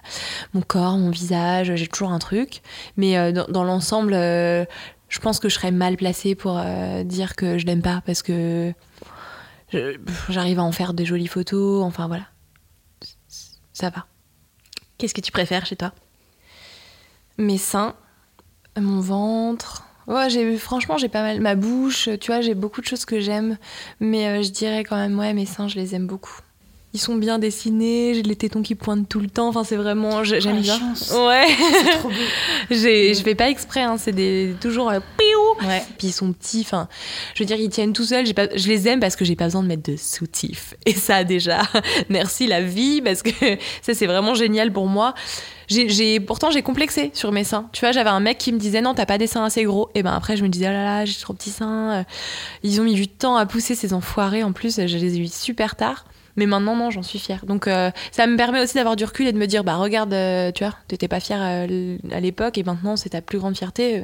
[0.56, 2.64] Mon corps, mon visage, j'ai toujours un truc.
[2.98, 6.60] Mais euh, dans, l'ensemble, je pense que je serais mal placée pour
[7.06, 8.74] dire que je l'aime pas parce que
[10.30, 11.84] j'arrive à en faire des jolies photos.
[11.84, 12.26] Enfin voilà,
[13.74, 14.08] ça va.
[15.04, 15.92] Qu'est-ce que tu préfères chez toi?
[17.38, 17.94] Mes seins,
[18.80, 19.84] mon ventre.
[20.08, 23.20] Ouais, j'ai franchement j'ai pas mal ma bouche, tu vois, j'ai beaucoup de choses que
[23.20, 23.58] j'aime,
[24.00, 26.40] mais euh, je dirais quand même ouais, mes seins, je les aime beaucoup.
[26.96, 30.24] Ils sont bien dessinés, j'ai les tétons qui pointent tout le temps, enfin c'est vraiment
[30.24, 30.78] j'ai- j'aime la bien.
[30.80, 31.12] chance.
[31.12, 31.48] Ouais,
[31.84, 32.16] C'est trop beau.
[32.72, 35.68] j'ai je fais pas exprès hein, c'est des toujours euh, piou.
[35.68, 35.84] Ouais.
[35.98, 36.88] Puis ils sont petits, enfin,
[37.36, 38.32] je veux dire, ils tiennent tout seuls.
[38.34, 40.76] Pas, je les aime parce que j'ai pas besoin de mettre de soutif.
[40.86, 41.62] Et ça, déjà,
[42.10, 43.30] merci la vie, parce que
[43.82, 45.14] ça, c'est vraiment génial pour moi.
[45.68, 47.70] J'ai, j'ai- pourtant, j'ai complexé sur mes seins.
[47.72, 49.90] Tu vois, j'avais un mec qui me disait non, t'as pas des seins assez gros.
[49.96, 51.92] Et ben après, je me disais, oh là là, j'ai trop petits seins.
[51.92, 52.04] Euh,
[52.64, 54.44] Ils ont mis du temps à pousser ces enfoirés.
[54.44, 56.06] En plus, je les ai eu super tard.
[56.36, 57.46] Mais maintenant, non, j'en suis fière.
[57.46, 60.14] Donc, euh, ça me permet aussi d'avoir du recul et de me dire, bah regarde,
[60.14, 63.58] euh, tu vois, t'étais pas fière euh, à l'époque et maintenant, c'est ta plus grande
[63.58, 64.04] fierté.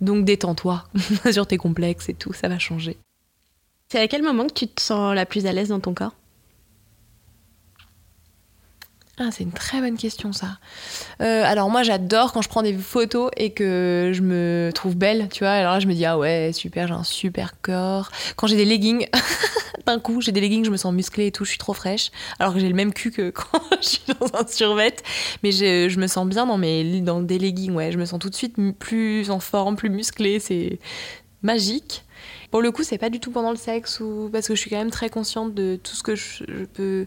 [0.00, 0.84] donc, détends-toi
[1.32, 2.96] sur tes complexes et tout, ça va changer.
[3.88, 6.14] C'est à quel moment que tu te sens la plus à l'aise dans ton corps?
[9.16, 10.58] Ah, c'est une très bonne question ça.
[11.20, 15.28] Euh, alors moi j'adore quand je prends des photos et que je me trouve belle,
[15.32, 15.52] tu vois.
[15.52, 18.10] Alors là je me dis ah ouais super, j'ai un super corps.
[18.34, 19.06] Quand j'ai des leggings,
[19.86, 22.10] d'un coup j'ai des leggings, je me sens musclée et tout, je suis trop fraîche.
[22.40, 24.96] Alors que j'ai le même cul que quand je suis dans un survêt,
[25.44, 27.92] mais je, me sens bien dans mes dans des leggings, ouais.
[27.92, 30.80] Je me sens tout de suite plus en forme, plus musclée, c'est
[31.42, 32.02] magique.
[32.50, 34.70] Pour le coup c'est pas du tout pendant le sexe ou parce que je suis
[34.70, 37.06] quand même très consciente de tout ce que je peux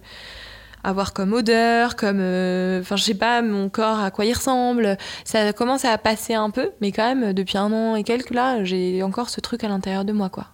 [0.87, 4.97] avoir comme odeur, comme, euh, enfin je sais pas, mon corps à quoi il ressemble.
[5.25, 8.63] Ça commence à passer un peu, mais quand même depuis un an et quelques là,
[8.63, 10.47] j'ai encore ce truc à l'intérieur de moi quoi.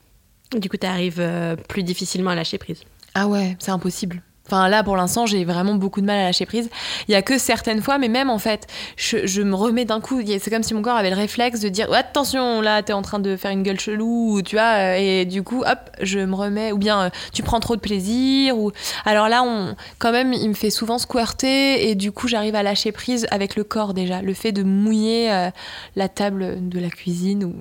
[0.58, 2.82] Du coup, tu arrives euh, plus difficilement à lâcher prise.
[3.16, 4.22] Ah ouais, c'est impossible.
[4.48, 6.70] Enfin là, pour l'instant, j'ai vraiment beaucoup de mal à lâcher prise.
[7.08, 8.68] Il y a que certaines fois, mais même en fait,
[8.98, 10.22] je, me remets d'un coup.
[10.26, 13.20] C'est comme si mon corps avait le réflexe de dire attention, là, t'es en train
[13.20, 16.36] de faire une gueule chelou, ou tu vois, euh, et du coup, hop, je me
[16.36, 16.74] remets.
[16.74, 18.72] Ou bien, euh, tu prends trop de plaisir, ou
[19.06, 22.64] alors là, on, quand même, il me fait souvent squirter, et du coup, j'arrive à
[22.64, 24.22] lâcher prise avec le corps déjà.
[24.22, 25.52] Le fait de mouiller euh,
[25.96, 27.54] la table de la cuisine ou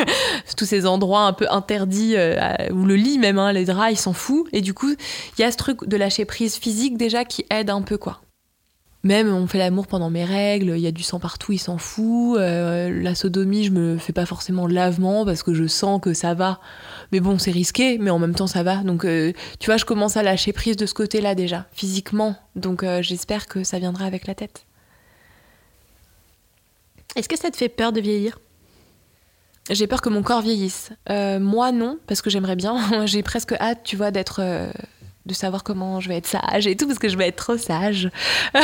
[0.56, 2.16] tous ces endroits un peu interdits,
[2.72, 4.46] ou le lit même, hein, les draps, il s'en fout.
[4.54, 4.94] Et du coup,
[5.36, 8.20] il y a ce truc de lâcher prise physique déjà qui aide un peu quoi.
[9.04, 11.76] Même on fait l'amour pendant mes règles, il y a du sang partout, il s'en
[11.76, 12.38] fout.
[12.38, 16.14] Euh, la sodomie, je me fais pas forcément de lavement parce que je sens que
[16.14, 16.60] ça va.
[17.10, 18.76] Mais bon, c'est risqué, mais en même temps ça va.
[18.76, 22.36] Donc euh, tu vois, je commence à lâcher prise de ce côté-là déjà, physiquement.
[22.54, 24.66] Donc euh, j'espère que ça viendra avec la tête.
[27.16, 28.38] Est-ce que ça te fait peur de vieillir?
[29.68, 30.90] J'ai peur que mon corps vieillisse.
[31.08, 33.06] Moi non, parce que j'aimerais bien.
[33.06, 34.40] J'ai presque hâte, tu vois, d'être
[35.26, 37.56] de savoir comment je vais être sage et tout parce que je vais être trop
[37.56, 38.10] sage.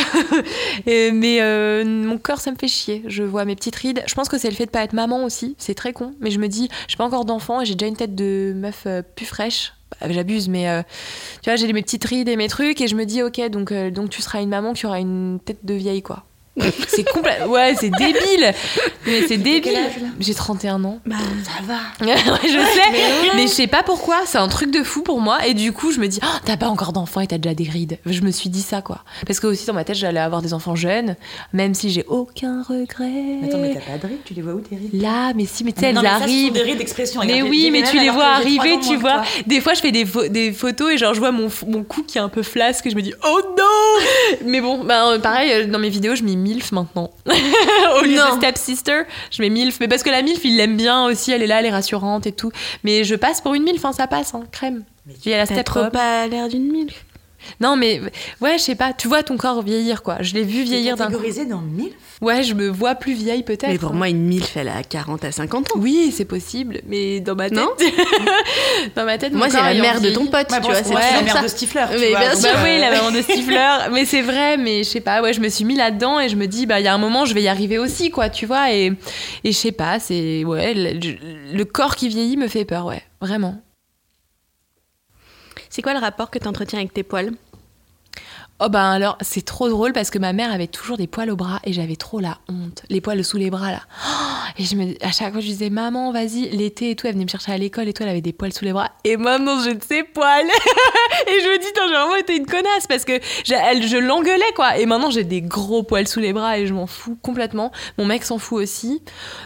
[0.87, 3.03] Mais euh, mon corps ça me fait chier.
[3.07, 4.03] Je vois mes petites rides.
[4.07, 5.55] Je pense que c'est le fait de pas être maman aussi.
[5.59, 6.15] C'est très con.
[6.21, 8.85] Mais je me dis, j'ai pas encore d'enfant et j'ai déjà une tête de meuf
[8.87, 9.75] euh, plus fraîche.
[10.01, 10.83] Bah, J'abuse, mais euh,
[11.43, 13.73] tu vois, j'ai mes petites rides et mes trucs et je me dis, ok, donc,
[13.73, 16.25] donc tu seras une maman qui aura une tête de vieille quoi.
[16.89, 17.39] c'est complet.
[17.47, 18.53] Ouais, c'est débile.
[19.07, 19.79] Mais c'est débile.
[20.21, 20.99] J'ai 31 ans.
[21.07, 21.79] Bah, ça va.
[22.09, 25.47] Ouais, je sais, mais je sais pas pourquoi, c'est un truc de fou pour moi.
[25.47, 27.69] Et du coup, je me dis, Oh, t'as pas encore d'enfants et t'as déjà des
[27.69, 27.99] rides.
[28.07, 29.05] Je me suis dit ça, quoi.
[29.27, 31.17] Parce que aussi dans ma tête, j'allais avoir des enfants jeunes,
[31.53, 33.39] même si j'ai aucun regret.
[33.45, 35.65] Attends, mais t'as pas de rides, tu les vois où tes rides Là, mais si,
[35.65, 36.53] mais tu sais, Non, elles mais ça, arrivent.
[36.53, 37.21] des rides d'expression.
[37.25, 39.13] Mais regarde, oui, mais tu les vois arriver, tu vois.
[39.15, 39.23] toi.
[39.47, 42.19] Des fois, je fais des, des photos et genre, je vois mon, mon cou qui
[42.19, 45.67] est un peu flasque et je me dis, oh non Mais bon, bah, pareil, euh,
[45.67, 47.11] dans mes vidéos, je mets MILF maintenant.
[47.27, 48.31] Au lieu Non.
[48.35, 49.81] de Step Sister, je mets MILF.
[49.81, 52.27] Mais parce que la MILF, il l'aime bien aussi, elle est là, elle est rassurante
[52.27, 52.51] et tout.
[52.85, 54.85] Mais je passe pour une MILF, hein, ça passe, hein, crème.
[55.25, 56.91] Il y a la T'as Step trop pas l'air d'une mille.
[57.61, 58.01] Non, mais
[58.41, 60.19] ouais, je sais pas, tu vois ton corps vieillir, quoi.
[60.21, 61.07] Je l'ai vu vieillir d'un.
[61.07, 63.69] Catégorisé dans 1000 Ouais, je me vois plus vieille peut-être.
[63.69, 65.79] Mais pour moi, une MILF, elle a 40 à 50 ans.
[65.79, 67.59] Oui, c'est possible, mais dans ma tête.
[67.59, 67.69] Non
[68.97, 70.83] dans ma tête, Moi, c'est la mère de ton pote, Ouais, tu bon, vois.
[70.83, 71.43] c'est ouais, la mère ça.
[71.43, 71.85] de Stifler.
[71.93, 72.51] tu Mais vois, bien sûr.
[72.53, 73.69] Bah euh, oui, la maman de Stifler.
[73.93, 76.35] mais c'est vrai, mais je sais pas, ouais, je me suis mis là-dedans et je
[76.37, 78.47] me dis, bah, il y a un moment, je vais y arriver aussi, quoi, tu
[78.47, 78.73] vois.
[78.73, 78.87] Et,
[79.45, 80.45] et je sais pas, c'est.
[80.45, 80.99] Ouais, le,
[81.57, 83.61] le corps qui vieillit me fait peur, ouais, vraiment.
[85.79, 87.31] C'est quoi le rapport que tu entretiens avec tes poils?
[88.61, 91.37] Oh ben alors, c'est trop drôle parce que ma mère avait toujours des poils au
[91.37, 92.83] bras et j'avais trop la honte.
[92.91, 93.83] Les poils sous les bras là.
[94.05, 97.13] Oh, et je me, à chaque fois, je disais, maman, vas-y, l'été et tout, elle
[97.13, 98.91] venait me chercher à l'école et tout, elle avait des poils sous les bras.
[99.05, 100.47] Et maintenant, j'ai de ces poils.
[101.29, 104.77] et je me dis, j'ai vraiment été une connasse parce que je l'engueulais quoi.
[104.77, 107.71] Et maintenant, j'ai des gros poils sous les bras et je m'en fous complètement.
[107.97, 109.03] Mon mec s'en fout aussi.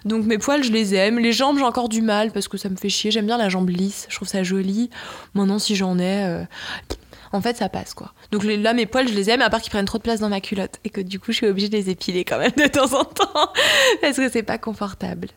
[0.07, 1.19] Donc mes poils, je les aime.
[1.19, 3.11] Les jambes, j'ai encore du mal parce que ça me fait chier.
[3.11, 4.89] J'aime bien la jambe lisse, je trouve ça joli.
[5.35, 6.25] Maintenant, si j'en ai.
[6.25, 6.45] euh,
[7.33, 8.12] en fait, ça passe quoi.
[8.30, 10.28] Donc là, mes poils, je les aime, à part qu'ils prennent trop de place dans
[10.28, 12.66] ma culotte et que du coup, je suis obligée de les épiler quand même de
[12.66, 13.53] temps en temps
[14.01, 15.28] parce que c'est pas confortable.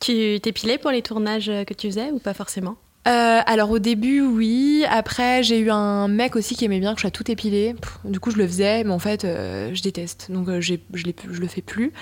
[0.00, 2.76] Tu t'épilais pour les tournages que tu faisais ou pas forcément?
[3.06, 4.84] Euh, alors au début, oui.
[4.88, 7.74] Après, j'ai eu un mec aussi qui aimait bien que je sois tout épilée.
[8.04, 10.30] Du coup, je le faisais, mais en fait, euh, je déteste.
[10.30, 11.04] Donc, euh, je, je
[11.40, 11.92] le fais plus.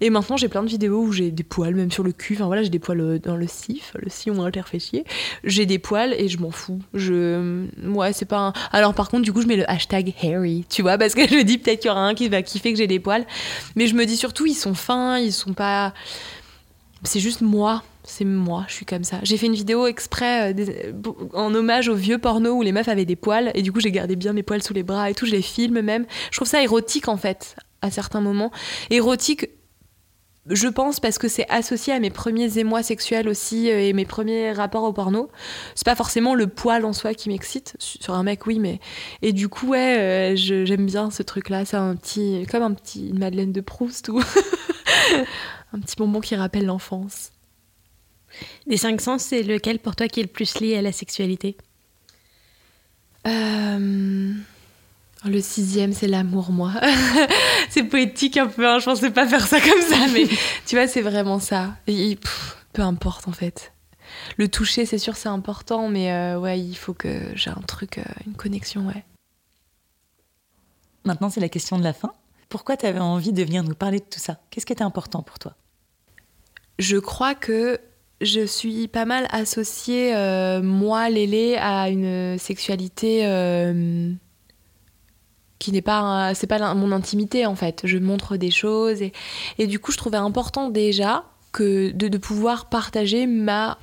[0.00, 2.34] Et maintenant, j'ai plein de vidéos où j'ai des poils, même sur le cul.
[2.34, 5.04] Enfin voilà, j'ai des poils dans le cif, le sillon interfécier.
[5.44, 6.80] J'ai des poils et je m'en fous.
[6.94, 8.52] Ouais, c'est pas.
[8.72, 11.42] Alors par contre, du coup, je mets le hashtag hairy, tu vois, parce que je
[11.42, 13.24] dis peut-être qu'il y aura un qui va kiffer que j'ai des poils.
[13.76, 15.94] Mais je me dis surtout, ils sont fins, ils sont pas.
[17.02, 17.82] C'est juste moi.
[18.10, 19.18] C'est moi, je suis comme ça.
[19.22, 20.92] J'ai fait une vidéo exprès euh, des-
[21.32, 23.92] en hommage au vieux porno où les meufs avaient des poils et du coup j'ai
[23.92, 26.06] gardé bien mes poils sous les bras et tout, je les filme même.
[26.32, 28.50] Je trouve ça érotique en fait, à certains moments.
[28.90, 29.48] Érotique,
[30.48, 34.06] je pense parce que c'est associé à mes premiers émois sexuels aussi euh, et mes
[34.06, 35.30] premiers rapports au porno.
[35.76, 37.76] C'est pas forcément le poil en soi qui m'excite.
[37.78, 38.80] Sur un mec, oui, mais.
[39.22, 41.64] Et du coup, ouais, euh, j'aime bien ce truc-là.
[41.64, 42.44] C'est un petit.
[42.50, 43.12] Comme un petit.
[43.12, 44.20] Madeleine de Proust ou.
[45.72, 47.30] un petit bonbon qui rappelle l'enfance.
[48.66, 51.56] Des cinq sens, c'est lequel pour toi qui est le plus lié à la sexualité
[53.26, 54.32] Euh,
[55.24, 56.72] Le sixième, c'est l'amour, moi.
[57.70, 60.26] c'est poétique un peu, hein, je pensais pas faire ça comme ça, mais
[60.66, 61.76] tu vois, c'est vraiment ça.
[61.86, 63.72] Et, pff, peu importe en fait.
[64.38, 67.98] Le toucher, c'est sûr, c'est important, mais euh, ouais, il faut que j'ai un truc,
[67.98, 69.04] euh, une connexion, ouais.
[71.04, 72.12] Maintenant, c'est la question de la fin.
[72.48, 74.38] Pourquoi tu avais envie de venir nous parler de tout ça?
[74.50, 75.54] Qu'est-ce qui était important pour toi?
[76.78, 77.78] Je crois que
[78.20, 84.12] je suis pas mal associée, euh, moi, Lélé, à une sexualité euh,
[85.58, 87.82] qui n'est pas c'est pas mon intimité en fait.
[87.84, 89.02] Je montre des choses
[89.58, 93.78] et, du coup je trouvais important déjà que de pouvoir partager ma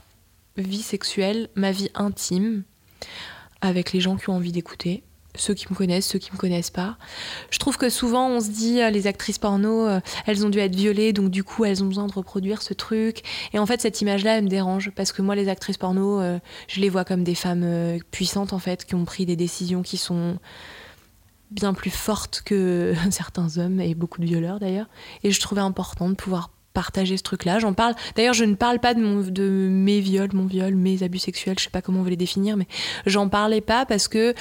[0.56, 2.64] vie sexuelle ma vie intime
[3.62, 5.04] avec les gens qui ont envie d'écouter
[5.38, 6.98] ceux qui me connaissent, ceux qui me connaissent pas.
[7.50, 10.60] Je trouve que souvent on se dit euh, les actrices porno, euh, elles ont dû
[10.60, 13.24] être violées, donc du coup elles ont besoin de reproduire ce truc.
[13.54, 16.40] Et en fait cette image-là, elle me dérange parce que moi les actrices porno, euh,
[16.68, 19.98] je les vois comme des femmes puissantes en fait, qui ont pris des décisions qui
[19.98, 20.38] sont
[21.52, 24.88] bien plus fortes que certains hommes et beaucoup de violeurs d'ailleurs.
[25.24, 27.58] Et je trouvais important de pouvoir partager ce truc-là.
[27.58, 27.96] J'en parle.
[28.16, 31.58] D'ailleurs, je ne parle pas de, de mes viols, mon viol, mes abus sexuels.
[31.58, 32.68] Je sais pas comment on veut les définir, mais
[33.08, 34.36] j'en parlais pas parce que,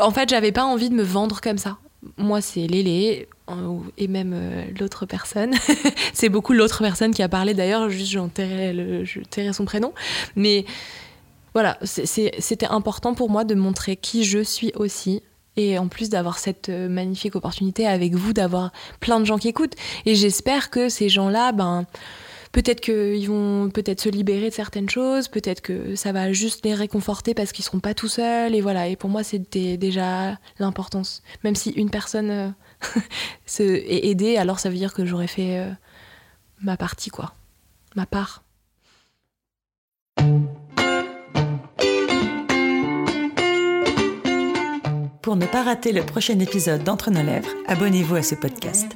[0.00, 1.78] en fait, j'avais pas envie de me vendre comme ça.
[2.16, 3.28] Moi, c'est Lélé
[3.98, 5.54] et même euh, l'autre personne.
[6.12, 7.54] c'est beaucoup l'autre personne qui a parlé.
[7.54, 9.92] D'ailleurs, juste j'en tairai son prénom,
[10.36, 10.64] mais
[11.52, 15.22] voilà, c'était important pour moi de montrer qui je suis aussi
[15.56, 18.70] et en plus d'avoir cette euh, magnifique opportunité avec vous, d'avoir
[19.00, 19.74] plein de gens qui écoutent.
[20.06, 21.86] Et j'espère que ces gens-là, ben,
[22.52, 26.74] peut-être qu'ils vont peut-être se libérer de certaines choses, peut-être que ça va juste les
[26.74, 28.54] réconforter parce qu'ils seront pas tout seuls.
[28.54, 28.88] Et voilà.
[28.88, 31.22] Et pour moi, c'était déjà l'importance.
[31.44, 32.48] Même si une personne euh,
[33.46, 35.70] se est aidée, alors ça veut dire que j'aurais fait euh,
[36.60, 37.34] ma partie, quoi,
[37.94, 38.44] ma part.
[45.22, 48.88] Pour ne pas rater le prochain épisode d'Entre nos lèvres, abonnez-vous à ce podcast.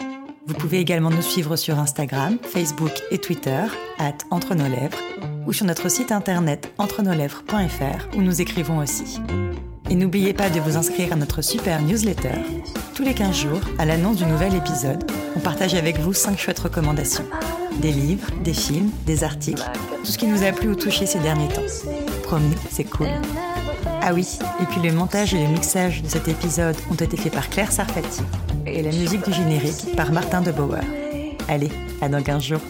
[0.46, 3.64] Vous pouvez également nous suivre sur Instagram, Facebook et Twitter,
[3.98, 4.98] at Entre nos lèvres,
[5.46, 9.20] ou sur notre site internet entrenoslèvres.fr où nous écrivons aussi.
[9.88, 12.34] Et n'oubliez pas de vous inscrire à notre super newsletter.
[12.94, 16.58] Tous les 15 jours, à l'annonce du nouvel épisode, on partage avec vous 5 chouettes
[16.58, 17.24] recommandations.
[17.80, 19.64] Des livres, des films, des articles,
[20.04, 21.62] tout ce qui nous a plu ou touché ces derniers temps.
[22.22, 23.08] Promis, c'est cool.
[24.06, 27.32] Ah oui, et puis le montage et le mixage de cet épisode ont été faits
[27.32, 28.20] par Claire Sarfati
[28.66, 30.82] et la musique du générique par Martin de Bauer.
[31.48, 31.70] Allez,
[32.02, 32.60] à dans 15 jours.